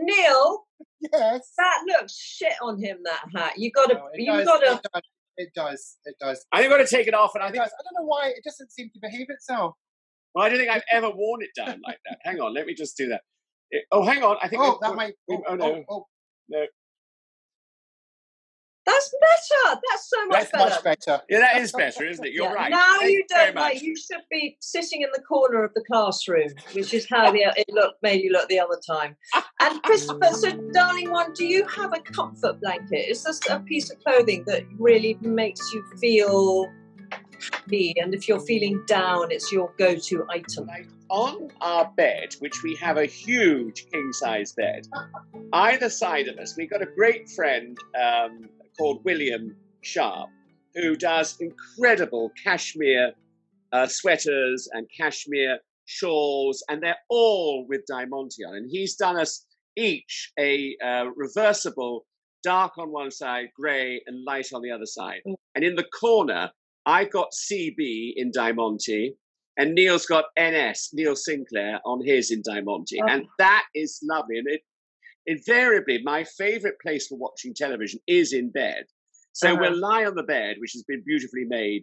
Neil? 0.00 0.64
Yes. 1.00 1.52
That 1.56 1.82
looks 1.86 2.16
shit 2.16 2.52
on 2.62 2.82
him. 2.82 2.98
That 3.04 3.22
hat. 3.34 3.52
You 3.56 3.70
got 3.70 3.90
to. 3.90 3.96
It 4.14 4.20
you 4.20 4.26
does, 4.26 4.44
got 4.46 4.58
to. 4.60 4.72
It 4.74 4.82
does. 4.92 5.02
It 5.36 5.48
does. 5.54 5.96
It 6.04 6.16
does. 6.20 6.44
I 6.52 6.58
think 6.60 6.70
I'm 6.72 6.76
going 6.78 6.86
to 6.86 6.94
take 6.96 7.06
it 7.06 7.14
off, 7.14 7.34
and 7.34 7.42
I 7.42 7.50
think, 7.50 7.62
does. 7.62 7.72
I 7.72 7.82
don't 7.84 8.02
know 8.02 8.06
why 8.08 8.28
it 8.28 8.42
doesn't 8.44 8.70
seem 8.72 8.90
to 8.92 8.98
behave 9.00 9.26
itself. 9.30 9.74
well, 10.34 10.44
I 10.44 10.48
don't 10.50 10.58
think 10.58 10.70
I've 10.70 10.82
ever 10.92 11.10
worn 11.14 11.42
it 11.42 11.50
down 11.56 11.80
like 11.86 11.98
that. 12.08 12.18
Hang 12.24 12.40
on, 12.40 12.52
let 12.54 12.66
me 12.66 12.74
just 12.74 12.96
do 12.96 13.08
that. 13.08 13.22
It- 13.70 13.84
oh, 13.92 14.02
hang 14.04 14.22
on. 14.22 14.36
I 14.42 14.48
think. 14.48 14.60
Oh, 14.62 14.78
that 14.82 14.94
might. 14.94 15.14
we've- 15.28 15.42
Oh, 15.48 15.52
oh, 15.52 15.56
no. 15.56 15.84
oh, 15.88 16.06
oh, 16.54 16.66
That's 18.86 19.14
better. 19.20 19.80
That's 19.90 20.08
so 20.08 20.26
much 20.26 20.38
that's 20.40 20.52
better. 20.52 20.64
much 20.70 20.82
better. 20.84 21.22
Yeah, 21.28 21.38
that 21.40 21.56
is 21.60 21.72
better, 21.72 22.04
isn't 22.06 22.24
it? 22.24 22.32
You're 22.32 22.46
Yeah. 22.46 22.52
right. 22.54 22.70
Now 22.70 22.98
Thank 22.98 23.10
you 23.12 23.24
very 23.30 23.46
don't 23.46 23.54
much. 23.56 23.74
like. 23.74 23.82
You 23.82 23.94
should 23.96 24.22
be 24.30 24.56
sitting 24.60 25.02
in 25.02 25.08
the 25.14 25.20
corner 25.22 25.62
of 25.64 25.72
the 25.74 25.84
classroom, 25.90 26.48
which 26.72 26.94
is 26.94 27.06
how 27.08 27.30
the, 27.30 27.52
it 27.56 27.66
looked 27.70 28.02
made 28.02 28.22
you 28.22 28.30
look 28.32 28.48
the 28.48 28.58
other 28.58 28.78
time. 28.86 29.16
And 29.60 29.82
Christopher, 29.82 30.28
so 30.32 30.50
darling 30.72 31.10
one, 31.10 31.32
do 31.34 31.44
you 31.44 31.66
have 31.68 31.92
a 31.92 32.00
comfort 32.00 32.60
blanket? 32.60 33.10
Is 33.10 33.22
this 33.22 33.40
a 33.50 33.60
piece 33.60 33.90
of 33.90 34.02
clothing 34.02 34.44
that 34.46 34.64
really 34.78 35.18
makes 35.20 35.60
you 35.72 35.84
feel 36.00 36.66
happy? 37.52 37.94
And 38.00 38.14
if 38.14 38.28
you're 38.28 38.40
feeling 38.40 38.82
down, 38.86 39.30
it's 39.30 39.52
your 39.52 39.72
go-to 39.78 40.26
item. 40.30 40.66
Like 40.66 40.88
on 41.10 41.48
our 41.60 41.92
bed, 41.96 42.34
which 42.38 42.62
we 42.62 42.76
have 42.76 42.96
a 42.96 43.06
huge 43.06 43.86
king 43.92 44.12
size 44.12 44.52
bed, 44.52 44.86
either 45.52 45.90
side 45.90 46.28
of 46.28 46.38
us, 46.38 46.56
we've 46.56 46.70
got 46.70 46.82
a 46.82 46.86
great 46.86 47.28
friend 47.28 47.76
um, 48.00 48.48
called 48.80 49.04
William 49.04 49.54
Sharp, 49.82 50.30
who 50.74 50.96
does 50.96 51.38
incredible 51.40 52.32
cashmere 52.42 53.12
uh, 53.72 53.86
sweaters 53.86 54.68
and 54.72 54.86
cashmere 54.96 55.58
shawls, 55.84 56.64
and 56.68 56.82
they're 56.82 56.98
all 57.08 57.66
with 57.68 57.82
Diamante 57.86 58.44
on. 58.44 58.56
And 58.56 58.70
he's 58.70 58.96
done 58.96 59.18
us 59.18 59.44
each 59.76 60.32
a 60.38 60.76
uh, 60.84 61.06
reversible 61.14 62.06
dark 62.42 62.78
on 62.78 62.90
one 62.90 63.10
side, 63.10 63.48
grey, 63.54 64.02
and 64.06 64.24
light 64.24 64.46
on 64.54 64.62
the 64.62 64.70
other 64.70 64.86
side. 64.86 65.20
Mm. 65.26 65.34
And 65.54 65.64
in 65.64 65.74
the 65.74 65.84
corner, 65.84 66.50
I've 66.86 67.10
got 67.10 67.28
CB 67.32 68.14
in 68.16 68.30
Diamante, 68.32 69.14
and 69.58 69.74
Neil's 69.74 70.06
got 70.06 70.24
NS, 70.40 70.90
Neil 70.94 71.14
Sinclair, 71.14 71.80
on 71.84 72.04
his 72.04 72.30
in 72.30 72.42
Diamante. 72.42 72.98
Oh. 73.02 73.06
And 73.08 73.26
that 73.38 73.64
is 73.74 74.00
lovely. 74.02 74.38
And 74.38 74.48
it 74.48 74.62
invariably, 75.26 76.00
my 76.04 76.24
favorite 76.24 76.76
place 76.82 77.06
for 77.08 77.18
watching 77.18 77.54
television 77.54 78.00
is 78.06 78.32
in 78.32 78.50
bed. 78.50 78.84
So 79.32 79.48
Uh-huh. 79.52 79.58
we'll 79.60 79.78
lie 79.78 80.04
on 80.04 80.14
the 80.16 80.22
bed, 80.24 80.56
which 80.58 80.72
has 80.72 80.82
been 80.84 81.02
beautifully 81.06 81.44
made 81.46 81.82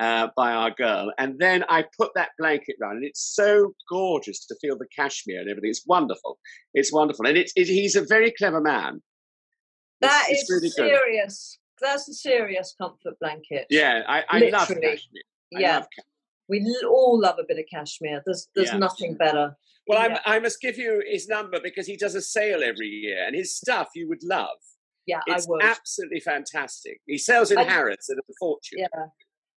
uh, 0.00 0.28
by 0.36 0.52
our 0.52 0.70
girl, 0.70 1.12
and 1.18 1.38
then 1.40 1.64
I 1.68 1.84
put 1.98 2.12
that 2.14 2.30
blanket 2.38 2.76
round, 2.80 2.98
and 2.98 3.04
it's 3.04 3.20
so 3.34 3.74
gorgeous 3.90 4.46
to 4.46 4.54
feel 4.60 4.78
the 4.78 4.86
cashmere 4.94 5.40
and 5.40 5.50
everything. 5.50 5.70
It's 5.70 5.84
wonderful. 5.86 6.38
It's 6.72 6.92
wonderful, 6.92 7.26
and 7.26 7.36
it's 7.36 7.52
it, 7.56 7.66
he's 7.66 7.96
a 7.96 8.04
very 8.04 8.32
clever 8.38 8.60
man. 8.60 9.02
That 10.00 10.26
It's- 10.30 10.42
is 10.42 10.42
it's 10.42 10.50
really 10.50 10.68
good. 10.90 10.96
serious. 10.98 11.58
That's 11.80 12.08
a 12.08 12.14
serious 12.14 12.74
comfort 12.80 13.14
blanket. 13.20 13.66
Yeah, 13.70 14.02
I, 14.06 14.24
I 14.28 14.38
love 14.50 14.68
cashmere. 14.68 14.90
I 14.94 15.58
yeah. 15.60 15.74
love 15.78 15.86
ca- 15.96 16.02
We 16.48 16.64
all 16.88 17.20
love 17.20 17.38
a 17.38 17.44
bit 17.46 17.58
of 17.58 17.64
cashmere. 17.70 18.22
There's 18.24 18.48
there's 18.54 18.68
Yeah. 18.72 18.78
nothing 18.78 19.14
better. 19.16 19.56
Well, 19.86 20.10
Yeah. 20.10 20.20
I 20.26 20.38
must 20.38 20.60
give 20.60 20.76
you 20.78 21.02
his 21.06 21.28
number 21.28 21.60
because 21.60 21.86
he 21.86 21.96
does 21.96 22.14
a 22.14 22.22
sale 22.22 22.62
every 22.62 22.88
year, 22.88 23.24
and 23.26 23.34
his 23.34 23.54
stuff 23.56 23.88
you 23.94 24.08
would 24.08 24.22
love. 24.22 24.58
Yeah, 25.06 25.20
It's 25.26 25.46
I 25.46 25.50
would. 25.50 25.62
absolutely 25.62 26.20
fantastic. 26.20 27.00
He 27.06 27.16
sells 27.18 27.50
in 27.50 27.58
I- 27.58 27.64
Harrods 27.64 28.10
at 28.10 28.18
a 28.18 28.22
fortune. 28.38 28.78
Yeah. 28.80 29.06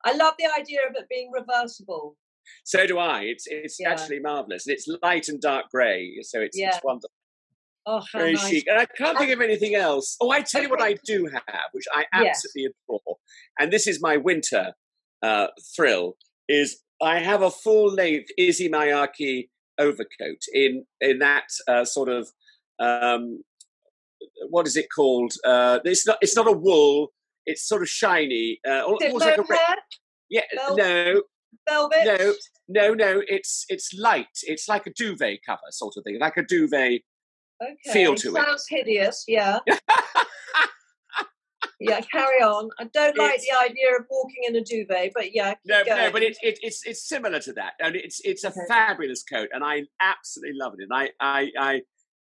I 0.03 0.13
love 0.13 0.35
the 0.37 0.45
idea 0.57 0.79
of 0.87 0.95
it 0.95 1.07
being 1.09 1.31
reversible. 1.31 2.15
So 2.63 2.85
do 2.87 2.97
I. 2.99 3.23
It's 3.23 3.45
it's 3.47 3.79
Yeah. 3.79 3.91
actually 3.91 4.19
marvelous, 4.19 4.65
and 4.67 4.73
it's 4.75 4.87
light 5.03 5.27
and 5.29 5.41
dark 5.41 5.69
grey, 5.71 6.17
so 6.21 6.39
it's, 6.41 6.57
Yeah. 6.57 6.69
it's 6.75 6.83
wonderful. 6.83 7.11
Oh, 7.85 7.99
how 8.11 8.19
Very 8.19 8.33
nice. 8.33 8.47
chic. 8.47 8.67
And 8.67 8.77
I 8.79 8.85
can't 8.85 9.17
think 9.17 9.31
of 9.31 9.41
anything 9.41 9.73
else. 9.73 10.15
Oh, 10.21 10.29
I 10.29 10.41
tell 10.41 10.61
you 10.61 10.69
what 10.69 10.81
I 10.81 10.93
do 11.05 11.25
have, 11.25 11.69
which 11.71 11.85
I 11.91 12.05
Yes. 12.13 12.37
absolutely 12.45 12.73
adore, 12.87 13.17
and 13.59 13.73
this 13.73 13.87
is 13.87 13.99
my 14.01 14.17
winter 14.17 14.73
uh, 15.21 15.47
thrill. 15.75 16.17
Is 16.49 16.81
I 17.01 17.19
have 17.19 17.41
a 17.43 17.49
full 17.51 17.93
length 17.93 18.29
Issey 18.37 18.67
Miyake 18.69 19.47
overcoat 19.77 20.41
in 20.53 20.85
in 20.99 21.19
that 21.19 21.45
uh, 21.67 21.85
sort 21.85 22.09
of 22.09 22.27
um, 22.79 23.41
what 24.49 24.67
is 24.67 24.75
it 24.75 24.87
called? 24.93 25.31
Uh, 25.45 25.79
it's 25.85 26.05
not 26.05 26.17
it's 26.21 26.35
not 26.35 26.47
a 26.47 26.51
wool. 26.51 27.13
It's 27.45 27.65
sort 27.67 27.81
of 27.81 27.87
shiny. 27.89 28.59
Uh, 28.67 28.71
it 28.71 28.83
almost 28.83 29.25
like 29.25 29.37
a 29.37 29.41
re- 29.41 29.47
mohair? 29.49 29.75
yeah. 30.29 30.41
Vel- 30.53 30.75
No, 30.77 31.21
Velvet? 31.67 32.05
no, 32.05 32.33
no, 32.67 32.93
no. 32.93 33.21
It's 33.27 33.65
it's 33.69 33.93
light. 33.97 34.27
It's 34.43 34.67
like 34.67 34.85
a 34.87 34.91
duvet 34.93 35.39
cover 35.45 35.61
sort 35.71 35.93
of 35.97 36.03
thing, 36.03 36.17
like 36.19 36.37
a 36.37 36.43
duvet 36.43 37.01
Okay. 37.61 37.91
feel 37.93 38.15
to 38.15 38.29
it. 38.35 38.43
Sounds 38.45 38.65
hideous. 38.69 39.23
Yeah. 39.27 39.59
yeah. 41.79 42.01
Carry 42.11 42.41
on. 42.41 42.69
I 42.79 42.85
don't 42.85 43.17
like 43.17 43.35
It's- 43.35 43.45
the 43.49 43.63
idea 43.69 43.95
of 43.97 44.05
walking 44.09 44.43
in 44.47 44.55
a 44.55 44.61
duvet, 44.63 45.11
but 45.13 45.33
yeah. 45.33 45.55
No, 45.65 45.81
no, 45.87 46.11
but 46.11 46.23
it, 46.23 46.37
it, 46.41 46.59
it's 46.61 46.85
it's 46.85 47.07
similar 47.07 47.39
to 47.39 47.53
that, 47.53 47.73
and 47.79 47.95
it's 47.95 48.19
it's 48.23 48.43
a 48.43 48.49
Okay. 48.49 48.59
fabulous 48.67 49.23
coat, 49.23 49.49
and 49.53 49.63
I 49.63 49.83
absolutely 50.01 50.57
love 50.59 50.73
it. 50.77 50.87
And 50.89 50.93
I 50.93 51.09
I 51.19 51.51
I 51.59 51.81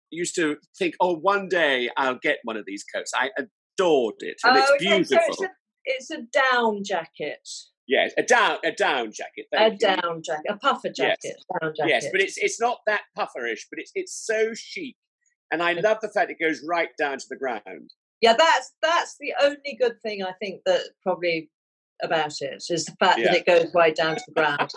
used 0.10 0.36
to 0.36 0.58
think, 0.78 0.96
oh, 1.00 1.16
one 1.16 1.48
day 1.50 1.90
I'll 1.98 2.20
get 2.22 2.38
one 2.44 2.58
of 2.58 2.66
these 2.66 2.84
coats. 2.84 3.12
I 3.16 3.30
adored 3.38 4.16
it, 4.20 4.38
and 4.44 4.58
oh, 4.58 4.60
it's 4.60 4.72
okay, 4.72 4.86
beautiful. 4.98 5.34
So 5.36 5.44
it's 5.44 5.44
a, 5.44 5.50
it's 5.86 6.12
a 6.12 6.52
down 6.52 6.84
jacket. 6.84 7.48
Yes, 7.88 8.14
a 8.18 8.24
down 8.24 8.60
a 8.64 8.72
down 8.72 9.12
jacket. 9.12 9.46
A 9.54 9.72
you. 9.72 9.78
down 9.78 10.22
jacket. 10.24 10.46
A 10.50 10.58
puffer 10.58 10.90
jacket. 10.90 11.36
Down 11.62 11.74
jacket. 11.76 11.90
Yes, 11.90 12.06
but 12.12 12.22
it's 12.22 12.38
it's 12.38 12.60
not 12.60 12.80
that 12.88 13.02
pufferish, 13.18 13.66
but 13.70 13.78
it's 13.80 13.92
it's 13.94 14.14
so 14.26 14.54
chic, 14.54 14.96
and 15.52 15.62
I 15.62 15.74
love 15.74 15.98
the 16.02 16.10
fact 16.10 16.32
it 16.32 16.38
goes 16.40 16.64
right 16.68 16.90
down 16.98 17.18
to 17.18 17.26
the 17.30 17.36
ground. 17.36 17.92
Yeah, 18.24 18.34
that's 18.38 18.72
that's 18.82 19.18
the 19.20 19.34
only 19.44 19.78
good 19.78 20.02
thing 20.02 20.24
I 20.24 20.32
think 20.42 20.62
that 20.66 20.82
probably 21.04 21.50
about 22.02 22.34
it 22.40 22.64
is 22.70 22.86
the 22.86 22.96
fact 22.98 23.20
that 23.22 23.36
it 23.36 23.46
goes 23.46 23.68
right 23.76 23.94
down 23.94 24.16
to 24.16 24.24
the 24.28 24.34
ground. 24.34 24.72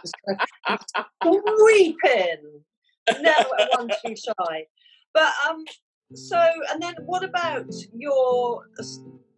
Weeping, 1.25 1.43
creeping. 1.57 3.23
Never 3.23 3.49
one 3.77 3.89
too 4.05 4.17
shy. 4.17 4.67
But 5.15 5.33
um, 5.49 5.65
so 6.13 6.43
and 6.73 6.83
then 6.83 6.95
what 7.05 7.23
about 7.23 7.73
your? 7.97 8.65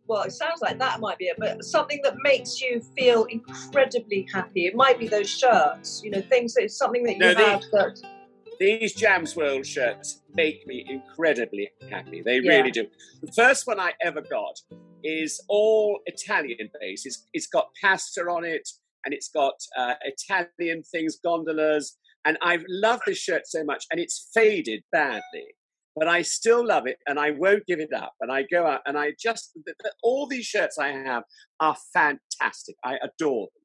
Well, 0.06 0.22
it 0.22 0.32
sounds 0.32 0.62
like 0.62 0.78
that 0.78 1.00
might 1.00 1.18
be 1.18 1.26
it, 1.26 1.36
but 1.38 1.62
something 1.62 2.00
that 2.02 2.14
makes 2.22 2.62
you 2.62 2.80
feel 2.96 3.24
incredibly 3.24 4.26
happy. 4.32 4.64
It 4.64 4.74
might 4.74 4.98
be 4.98 5.06
those 5.06 5.28
shirts, 5.28 6.00
you 6.02 6.10
know, 6.10 6.22
things 6.22 6.54
that 6.54 6.62
it's 6.64 6.78
something 6.78 7.02
that 7.02 7.12
you 7.12 7.18
No, 7.18 7.34
they- 7.34 7.44
have 7.44 7.60
that. 7.72 8.17
These 8.58 8.94
Jams 8.94 9.36
World 9.36 9.64
shirts 9.64 10.22
make 10.34 10.66
me 10.66 10.84
incredibly 10.88 11.70
happy. 11.90 12.22
They 12.22 12.38
Yeah. 12.40 12.58
really 12.58 12.70
do. 12.72 12.88
The 13.22 13.32
first 13.32 13.66
one 13.66 13.78
I 13.78 13.92
ever 14.02 14.20
got 14.20 14.58
is 15.04 15.40
all 15.48 16.00
Italian 16.06 16.68
based. 16.80 17.06
It's, 17.06 17.28
it's 17.32 17.46
got 17.46 17.70
pasta 17.80 18.22
on 18.22 18.44
it 18.44 18.68
and 19.04 19.14
it's 19.14 19.28
got 19.28 19.54
uh, 19.76 19.94
Italian 20.02 20.82
things, 20.82 21.18
gondolas. 21.22 21.96
And 22.24 22.36
I 22.42 22.58
love 22.68 23.00
this 23.06 23.18
shirt 23.18 23.46
so 23.46 23.62
much 23.62 23.86
and 23.92 24.00
it's 24.00 24.28
faded 24.34 24.82
badly. 24.90 25.54
But 25.94 26.08
I 26.08 26.22
still 26.22 26.66
love 26.66 26.86
it 26.86 26.98
and 27.06 27.18
I 27.18 27.30
won't 27.30 27.66
give 27.66 27.78
it 27.80 27.92
up. 27.92 28.14
And 28.20 28.30
I 28.30 28.42
go 28.42 28.66
out 28.66 28.80
and 28.86 28.98
I 28.98 29.12
just, 29.20 29.56
all 30.02 30.26
these 30.26 30.46
shirts 30.46 30.78
I 30.78 30.88
have 30.88 31.22
are 31.60 31.76
fantastic. 31.92 32.76
I 32.84 32.98
adore 33.02 33.46
them. 33.46 33.62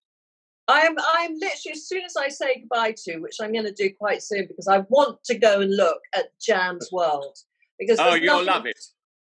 I'm 0.67 0.95
I'm 0.99 1.34
literally 1.34 1.73
as 1.73 1.88
soon 1.88 2.04
as 2.06 2.15
I 2.17 2.30
say 2.30 2.60
goodbye 2.62 2.95
to, 3.06 3.17
which 3.19 3.38
I'm 3.41 3.52
going 3.52 3.65
to 3.65 3.73
do 3.73 3.89
quite 3.99 4.23
soon 4.23 4.45
because 4.47 4.67
I 4.67 4.80
want 4.89 5.23
to 5.26 5.38
go 5.38 5.62
and 5.62 5.76
look 5.76 5.99
at 6.15 6.26
Jam's 6.41 6.89
World 6.91 7.38
because 7.80 7.99
Oh, 7.99 8.13
you'll 8.15 8.36
nothing- 8.45 8.47
love 8.47 8.65
it. 8.67 8.80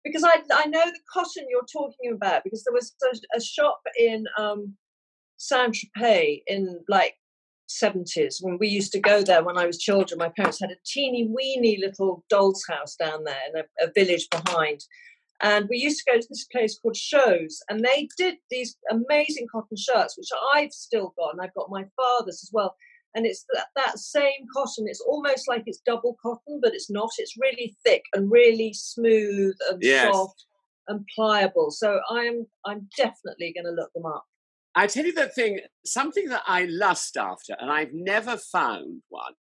because 0.03 0.23
I 0.23 0.35
I 0.53 0.65
know 0.67 0.85
the 0.85 0.99
cotton 1.11 1.45
you're 1.49 1.65
talking 1.71 2.11
about 2.13 2.43
because 2.43 2.63
there 2.63 2.73
was 2.73 2.93
a, 3.11 3.37
a 3.37 3.41
shop 3.41 3.81
in 3.99 4.25
um 4.37 4.75
Saint 5.37 5.75
Tropez 5.75 6.43
in 6.47 6.79
like 6.87 7.15
70s 7.69 8.35
when 8.41 8.57
we 8.59 8.67
used 8.67 8.91
to 8.91 8.99
go 8.99 9.23
there 9.23 9.43
when 9.43 9.57
I 9.57 9.65
was 9.65 9.79
children. 9.79 10.19
My 10.19 10.29
parents 10.29 10.59
had 10.61 10.69
a 10.69 10.75
teeny 10.85 11.27
weeny 11.27 11.77
little 11.81 12.23
doll's 12.29 12.63
house 12.69 12.95
down 12.95 13.23
there 13.23 13.41
in 13.51 13.61
a, 13.61 13.85
a 13.87 13.91
village 13.95 14.27
behind. 14.29 14.81
And 15.41 15.67
we 15.69 15.77
used 15.77 16.03
to 16.05 16.11
go 16.11 16.19
to 16.19 16.27
this 16.29 16.45
place 16.45 16.79
called 16.79 16.95
Shows, 16.95 17.61
and 17.69 17.83
they 17.83 18.07
did 18.17 18.35
these 18.49 18.77
amazing 18.89 19.47
cotton 19.51 19.77
shirts, 19.77 20.17
which 20.17 20.29
I've 20.53 20.71
still 20.71 21.13
got, 21.17 21.33
and 21.33 21.41
I've 21.41 21.53
got 21.53 21.69
my 21.69 21.85
father's 21.95 22.41
as 22.43 22.49
well. 22.53 22.75
And 23.15 23.25
it's 23.25 23.45
that, 23.53 23.67
that 23.75 23.99
same 23.99 24.45
cotton. 24.53 24.85
It's 24.87 25.01
almost 25.01 25.47
like 25.47 25.63
it's 25.65 25.81
double 25.85 26.17
cotton, 26.21 26.59
but 26.61 26.73
it's 26.73 26.89
not. 26.89 27.09
It's 27.17 27.37
really 27.39 27.75
thick 27.85 28.03
and 28.13 28.31
really 28.31 28.73
smooth 28.73 29.55
and 29.69 29.81
Yes. 29.81 30.13
soft 30.13 30.45
and 30.87 31.05
pliable. 31.15 31.71
So 31.71 31.99
I'm 32.09 32.45
I'm 32.65 32.89
definitely 32.97 33.53
going 33.53 33.65
to 33.65 33.71
look 33.71 33.91
them 33.93 34.05
up. 34.05 34.25
I 34.75 34.87
tell 34.87 35.05
you 35.05 35.13
the 35.13 35.29
thing, 35.29 35.61
something 35.85 36.27
that 36.29 36.43
I 36.45 36.65
lust 36.65 37.15
after, 37.15 37.55
and 37.59 37.71
I've 37.71 37.93
never 37.93 38.37
found 38.37 39.01
one. 39.07 39.33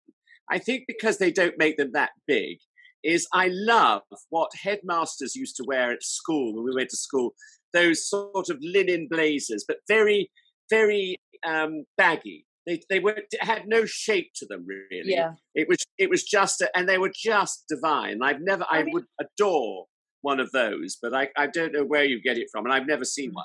I 0.50 0.58
think 0.58 0.84
because 0.86 1.16
they 1.16 1.32
don't 1.32 1.56
make 1.56 1.78
them 1.78 1.92
that 1.92 2.10
big, 2.26 2.58
is 3.04 3.26
I 3.32 3.48
love 3.52 4.02
what 4.30 4.50
headmasters 4.60 5.34
used 5.34 5.56
to 5.56 5.64
wear 5.66 5.92
at 5.92 6.02
school 6.02 6.54
when 6.54 6.64
we 6.64 6.74
went 6.74 6.90
to 6.90 6.96
school. 6.96 7.34
Those 7.72 8.08
sort 8.08 8.48
of 8.50 8.58
linen 8.60 9.08
blazers, 9.10 9.64
but 9.66 9.78
very, 9.88 10.30
very 10.70 11.16
um, 11.46 11.84
baggy. 11.96 12.46
They 12.66 12.80
they 12.88 13.00
were 13.00 13.16
had 13.40 13.66
no 13.66 13.84
shape 13.86 14.30
to 14.36 14.46
them 14.46 14.64
really. 14.66 15.10
Yeah. 15.10 15.32
It 15.54 15.68
was 15.68 15.78
it 15.98 16.08
was 16.08 16.22
just, 16.22 16.60
a, 16.60 16.70
and 16.76 16.88
they 16.88 16.98
were 16.98 17.12
just 17.14 17.64
divine. 17.68 18.22
I've 18.22 18.40
never, 18.40 18.64
I, 18.70 18.78
I 18.78 18.82
mean- 18.84 18.94
would 18.94 19.06
adore 19.20 19.86
one 20.20 20.38
of 20.38 20.52
those, 20.52 20.98
but 21.02 21.14
I 21.14 21.28
I 21.36 21.48
don't 21.48 21.72
know 21.72 21.84
where 21.84 22.04
you 22.04 22.22
get 22.22 22.38
it 22.38 22.48
from, 22.52 22.64
and 22.66 22.72
I've 22.72 22.86
never 22.86 23.04
seen 23.04 23.32
one. 23.32 23.44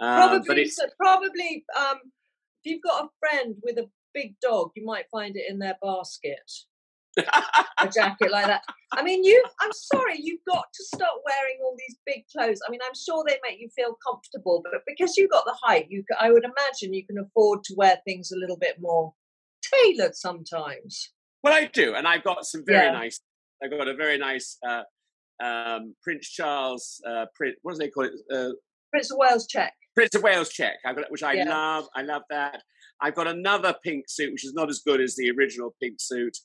Uh, 0.00 0.28
Probably, 0.28 0.44
but 0.48 0.58
it's 0.58 0.76
so- 0.76 0.86
probably. 0.98 1.64
Um, 1.78 1.98
if 2.64 2.72
you've 2.72 2.82
got 2.82 3.04
a 3.04 3.08
friend 3.20 3.54
with 3.62 3.78
a 3.78 3.88
big 4.12 4.34
dog, 4.42 4.70
you 4.74 4.84
might 4.84 5.04
find 5.10 5.36
it 5.36 5.44
in 5.48 5.58
their 5.58 5.76
basket. 5.82 6.50
A 7.18 7.88
jacket 7.92 8.30
like 8.30 8.46
that. 8.46 8.62
I 8.92 9.02
mean, 9.02 9.24
you. 9.24 9.42
I'm 9.60 9.72
sorry, 9.72 10.18
you've 10.20 10.40
got 10.48 10.64
to 10.72 10.84
stop 10.84 11.22
wearing 11.24 11.58
all 11.62 11.76
these 11.78 11.96
big 12.06 12.24
clothes. 12.34 12.60
I 12.66 12.70
mean, 12.70 12.80
I'm 12.86 12.94
sure 12.94 13.24
they 13.26 13.38
make 13.48 13.60
you 13.60 13.68
feel 13.74 13.96
comfortable, 14.06 14.62
but 14.64 14.80
because 14.86 15.16
you've 15.16 15.30
got 15.30 15.44
the 15.44 15.56
height, 15.62 15.86
you. 15.90 16.04
I 16.18 16.30
would 16.30 16.44
imagine 16.44 16.94
you 16.94 17.06
can 17.06 17.18
afford 17.18 17.64
to 17.64 17.74
wear 17.76 17.98
things 18.06 18.32
a 18.32 18.38
little 18.38 18.56
bit 18.58 18.76
more 18.80 19.12
tailored 19.74 20.14
sometimes. 20.16 21.12
Well, 21.42 21.54
I 21.54 21.66
do, 21.66 21.94
and 21.94 22.06
I've 22.06 22.24
got 22.24 22.44
some 22.44 22.64
very 22.66 22.86
Yeah. 22.86 22.92
nice. 22.92 23.20
I've 23.62 23.70
got 23.70 23.88
a 23.88 23.94
very 23.94 24.18
nice 24.18 24.58
uh, 24.66 24.82
um, 25.42 25.94
Prince 26.02 26.28
Charles. 26.30 27.00
Uh, 27.06 27.26
Prince, 27.34 27.56
what 27.62 27.72
do 27.72 27.78
they 27.78 27.88
call 27.90 28.04
it? 28.04 28.12
Uh, 28.32 28.50
Prince 28.90 29.10
of 29.10 29.18
Wales 29.18 29.46
check. 29.46 29.72
Prince 29.94 30.14
of 30.14 30.22
Wales 30.22 30.48
check. 30.48 30.76
I've 30.84 30.96
got, 30.96 31.10
which 31.10 31.22
I 31.22 31.34
Yeah. 31.34 31.48
love. 31.48 31.86
I 31.94 32.02
love 32.02 32.22
that. 32.30 32.62
I've 33.00 33.14
got 33.14 33.26
another 33.26 33.74
pink 33.82 34.04
suit, 34.08 34.32
which 34.32 34.44
is 34.44 34.52
not 34.52 34.68
as 34.68 34.80
good 34.80 35.00
as 35.00 35.16
the 35.16 35.30
original 35.30 35.74
pink 35.80 35.96
suit. 36.00 36.36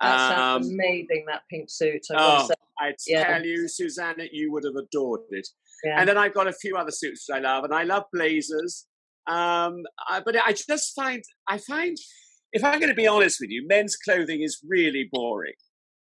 That 0.00 0.36
sounds 0.36 0.66
Um, 0.68 0.74
amazing. 0.74 1.24
That 1.26 1.42
pink 1.50 1.68
suit. 1.70 2.02
I've 2.10 2.50
oh. 2.50 2.54
I 2.80 2.94
Yeah. 3.06 3.24
tell 3.24 3.44
you, 3.44 3.66
Susanna, 3.68 4.24
you 4.30 4.52
would 4.52 4.62
have 4.64 4.76
adored 4.76 5.22
it. 5.30 5.48
Yeah. 5.84 5.98
And 6.00 6.08
then 6.08 6.16
I've 6.16 6.34
got 6.34 6.46
a 6.46 6.52
few 6.52 6.76
other 6.76 6.92
suits 6.92 7.26
which 7.28 7.36
I 7.36 7.40
love, 7.40 7.64
and 7.64 7.74
I 7.74 7.82
love 7.82 8.04
blazers. 8.12 8.86
Um, 9.26 9.82
I, 10.08 10.20
but 10.24 10.36
I 10.36 10.52
just 10.52 10.94
find, 10.94 11.22
I 11.48 11.58
find, 11.58 11.96
if 12.52 12.62
I'm 12.64 12.78
going 12.78 12.88
to 12.90 12.94
be 12.94 13.06
honest 13.08 13.38
with 13.40 13.50
you, 13.50 13.66
men's 13.66 13.96
clothing 13.96 14.42
is 14.42 14.60
really 14.66 15.08
boring. 15.10 15.54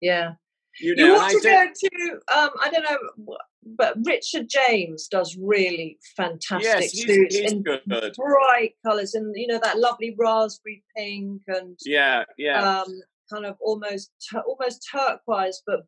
yeah. 0.01 0.33
You 0.81 0.97
know, 0.97 1.05
You 1.05 1.15
ought 1.17 1.25
I 1.31 1.33
to 1.35 1.41
don't- 1.41 1.79
go 1.83 1.89
to. 1.91 2.13
Um, 2.35 2.51
I 2.59 2.71
don't 2.71 2.83
know, 2.91 3.37
but 3.77 3.95
Richard 4.07 4.49
James 4.49 5.07
does 5.07 5.37
really 5.39 5.99
fantastic 6.17 6.63
yes, 6.65 6.93
he's, 6.93 7.05
suits 7.05 7.37
he's 7.37 7.53
in 7.53 7.63
good. 7.63 7.83
bright 8.17 8.73
colours, 8.83 9.13
and 9.15 9.35
you 9.37 9.49
know 9.49 9.61
that 9.63 9.79
lovely 9.79 10.17
raspberry 10.19 10.83
pink 10.97 11.43
and 11.47 11.79
Yeah, 11.85 12.25
yeah. 12.39 12.81
um, 12.81 13.03
kind 13.33 13.47
of 13.47 13.57
almost 13.61 14.11
almost 14.47 14.87
turquoise, 14.92 15.62
but 15.66 15.81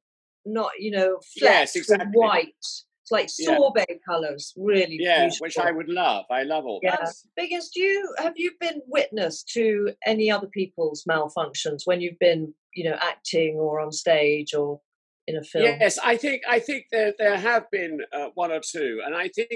not 0.47 0.73
you 0.79 0.91
know 0.91 1.19
Yes, 1.37 1.77
exactly. 1.77 2.11
white. 2.15 2.55
It's 3.03 3.11
like 3.11 3.29
Yeah. 3.39 3.57
sorbet 3.59 4.01
colours, 4.09 4.55
really 4.57 4.97
yeah, 4.99 5.21
beautiful. 5.25 5.45
which 5.45 5.59
I 5.59 5.71
would 5.73 5.91
love. 5.91 6.25
I 6.31 6.43
love 6.43 6.65
all 6.65 6.81
Yeah. 6.83 6.97
that. 6.97 7.15
Biggest, 7.37 7.75
do 7.75 7.81
you 7.83 8.15
have 8.19 8.33
you 8.37 8.53
been 8.59 8.81
witness 8.87 9.43
to 9.57 9.93
any 10.07 10.31
other 10.31 10.47
people's 10.47 11.05
malfunctions 11.05 11.83
when 11.85 12.01
you've 12.01 12.19
been, 12.19 12.55
you 12.75 12.85
know, 12.89 12.97
acting 13.01 13.57
or 13.57 13.79
on 13.81 13.93
stage 13.93 14.55
or 14.55 14.81
in 15.27 15.37
a 15.37 15.43
film? 15.45 15.65
Yes, 15.65 15.99
I 16.03 16.17
think 16.17 16.43
I 16.49 16.59
think 16.61 16.87
there 16.91 17.13
there 17.19 17.37
have 17.37 17.71
been 17.71 18.01
uh, 18.11 18.29
one 18.35 18.51
or 18.53 18.61
two, 18.61 19.03
and 19.05 19.15
I 19.15 19.29
think 19.29 19.51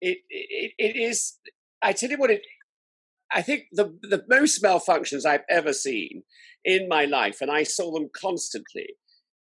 it, 0.00 0.18
it 0.30 0.72
it 0.78 0.96
is. 0.96 1.36
I 1.82 1.92
tell 1.92 2.10
you 2.10 2.16
what, 2.16 2.30
it. 2.30 2.42
I 3.32 3.42
think 3.42 3.64
the 3.72 3.96
the 4.02 4.24
most 4.28 4.62
malfunctions 4.62 5.24
I've 5.26 5.44
ever 5.48 5.72
seen 5.72 6.22
in 6.64 6.88
my 6.88 7.04
life, 7.04 7.38
and 7.40 7.50
I 7.50 7.62
saw 7.62 7.92
them 7.92 8.08
constantly, 8.14 8.88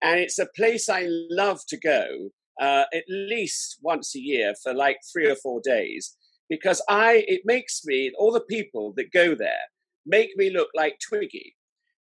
and 0.01 0.19
it's 0.19 0.39
a 0.39 0.47
place 0.55 0.89
I 0.89 1.05
love 1.07 1.61
to 1.69 1.77
go 1.77 2.29
uh, 2.61 2.83
at 2.93 3.03
least 3.09 3.77
once 3.81 4.15
a 4.15 4.19
year 4.19 4.53
for 4.61 4.73
like 4.73 4.97
three 5.11 5.29
or 5.29 5.35
four 5.35 5.61
days 5.63 6.15
because 6.49 6.81
I 6.89 7.23
it 7.27 7.41
makes 7.45 7.81
me 7.85 8.11
all 8.17 8.31
the 8.31 8.41
people 8.41 8.93
that 8.97 9.11
go 9.13 9.35
there 9.35 9.67
make 10.05 10.29
me 10.37 10.49
look 10.49 10.69
like 10.75 10.97
Twiggy, 11.07 11.55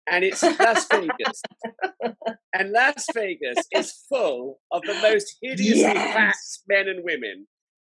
and 0.09 0.25
it's 0.25 0.43
Las 0.43 0.87
Vegas. 0.91 1.43
And 2.55 2.73
Las 2.73 3.11
Vegas 3.15 3.67
is 3.73 3.93
full 4.09 4.61
of 4.73 4.83
the 4.83 4.95
most 5.03 5.37
hideously 5.43 5.75
Yes. 5.75 6.15
fat 6.15 6.37
men 6.69 6.89
and 6.89 7.05
women 7.05 7.47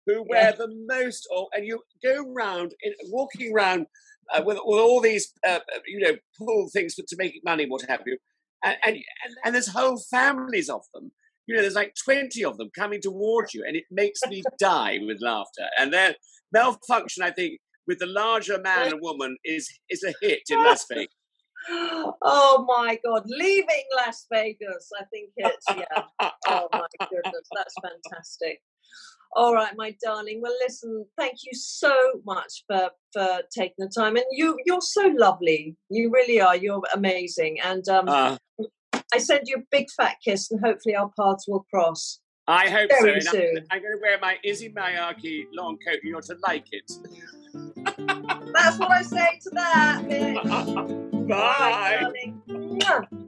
who 0.07 0.25
wear 0.27 0.53
the 0.53 0.69
most, 0.87 1.27
or, 1.35 1.47
and 1.53 1.65
you 1.65 1.81
go 2.03 2.23
round, 2.33 2.73
in, 2.81 2.93
walking 3.09 3.53
around 3.53 3.85
uh, 4.33 4.41
with, 4.43 4.57
with 4.63 4.79
all 4.79 5.01
these, 5.01 5.33
uh, 5.47 5.59
you 5.85 5.99
know, 5.99 6.15
pull 6.37 6.69
things 6.71 6.95
for, 6.95 7.03
to 7.07 7.15
make 7.17 7.41
money, 7.43 7.65
what 7.67 7.83
have 7.87 8.01
you. 8.05 8.17
And, 8.63 8.77
and, 8.83 8.95
and, 8.95 9.35
and 9.43 9.55
there's 9.55 9.67
whole 9.67 9.99
families 10.09 10.69
of 10.69 10.81
them. 10.93 11.11
You 11.45 11.55
know, 11.55 11.61
there's 11.61 11.75
like 11.75 11.93
20 12.03 12.43
of 12.43 12.57
them 12.57 12.69
coming 12.75 13.01
towards 13.01 13.53
you, 13.53 13.63
and 13.65 13.75
it 13.75 13.85
makes 13.91 14.21
me 14.27 14.43
die 14.59 14.99
with 15.01 15.21
laughter. 15.21 15.65
And 15.79 15.93
their 15.93 16.15
malfunction, 16.51 17.23
I 17.23 17.31
think, 17.31 17.59
with 17.85 17.99
the 17.99 18.05
larger 18.05 18.59
man 18.59 18.91
and 18.91 19.01
woman 19.01 19.37
is 19.45 19.69
is 19.89 20.03
a 20.03 20.13
hit 20.21 20.41
in 20.49 20.61
Las 20.61 20.85
Vegas. 20.91 21.07
oh 21.69 22.65
my 22.67 22.99
God, 23.05 23.23
leaving 23.27 23.83
Las 23.95 24.25
Vegas. 24.31 24.89
I 24.99 25.05
think 25.05 25.29
it's, 25.37 25.65
yeah. 25.69 26.29
oh 26.47 26.67
my 26.73 26.85
goodness, 27.09 27.47
that's 27.55 27.75
fantastic. 27.81 28.59
All 29.33 29.53
right, 29.53 29.73
my 29.75 29.95
darling. 30.03 30.41
Well, 30.41 30.55
listen, 30.61 31.05
thank 31.17 31.37
you 31.43 31.51
so 31.53 31.93
much 32.25 32.63
for 32.67 32.89
for 33.13 33.41
taking 33.55 33.75
the 33.77 33.91
time, 33.95 34.15
and 34.15 34.25
you 34.31 34.57
you're 34.65 34.81
so 34.81 35.13
lovely. 35.15 35.75
You 35.89 36.11
really 36.11 36.41
are. 36.41 36.55
You're 36.55 36.81
amazing, 36.93 37.59
and 37.63 37.87
um, 37.89 38.07
uh, 38.07 38.37
I 39.13 39.17
send 39.19 39.47
you 39.47 39.57
a 39.57 39.63
big 39.71 39.87
fat 39.95 40.15
kiss, 40.23 40.51
and 40.51 40.59
hopefully 40.59 40.95
our 40.95 41.11
paths 41.19 41.45
will 41.47 41.65
cross. 41.73 42.19
I 42.47 42.69
hope 42.69 42.89
Very 42.89 43.21
so. 43.21 43.31
Soon. 43.31 43.57
I'm, 43.57 43.63
I'm, 43.71 43.81
going 43.81 43.93
to 43.93 44.01
wear 44.01 44.17
my 44.21 44.37
Issey 44.43 44.69
Miyake 44.69 45.47
long 45.53 45.77
coat. 45.85 45.99
You're 46.01 46.21
to 46.21 46.37
like 46.47 46.65
it. 46.71 46.89
That's 48.53 48.79
what 48.79 48.89
I 48.89 49.01
say 49.01 49.39
to 49.43 49.49
that, 49.51 50.01
bitch. 50.07 51.27
Bye. 51.27 52.11
Bye 52.79 53.27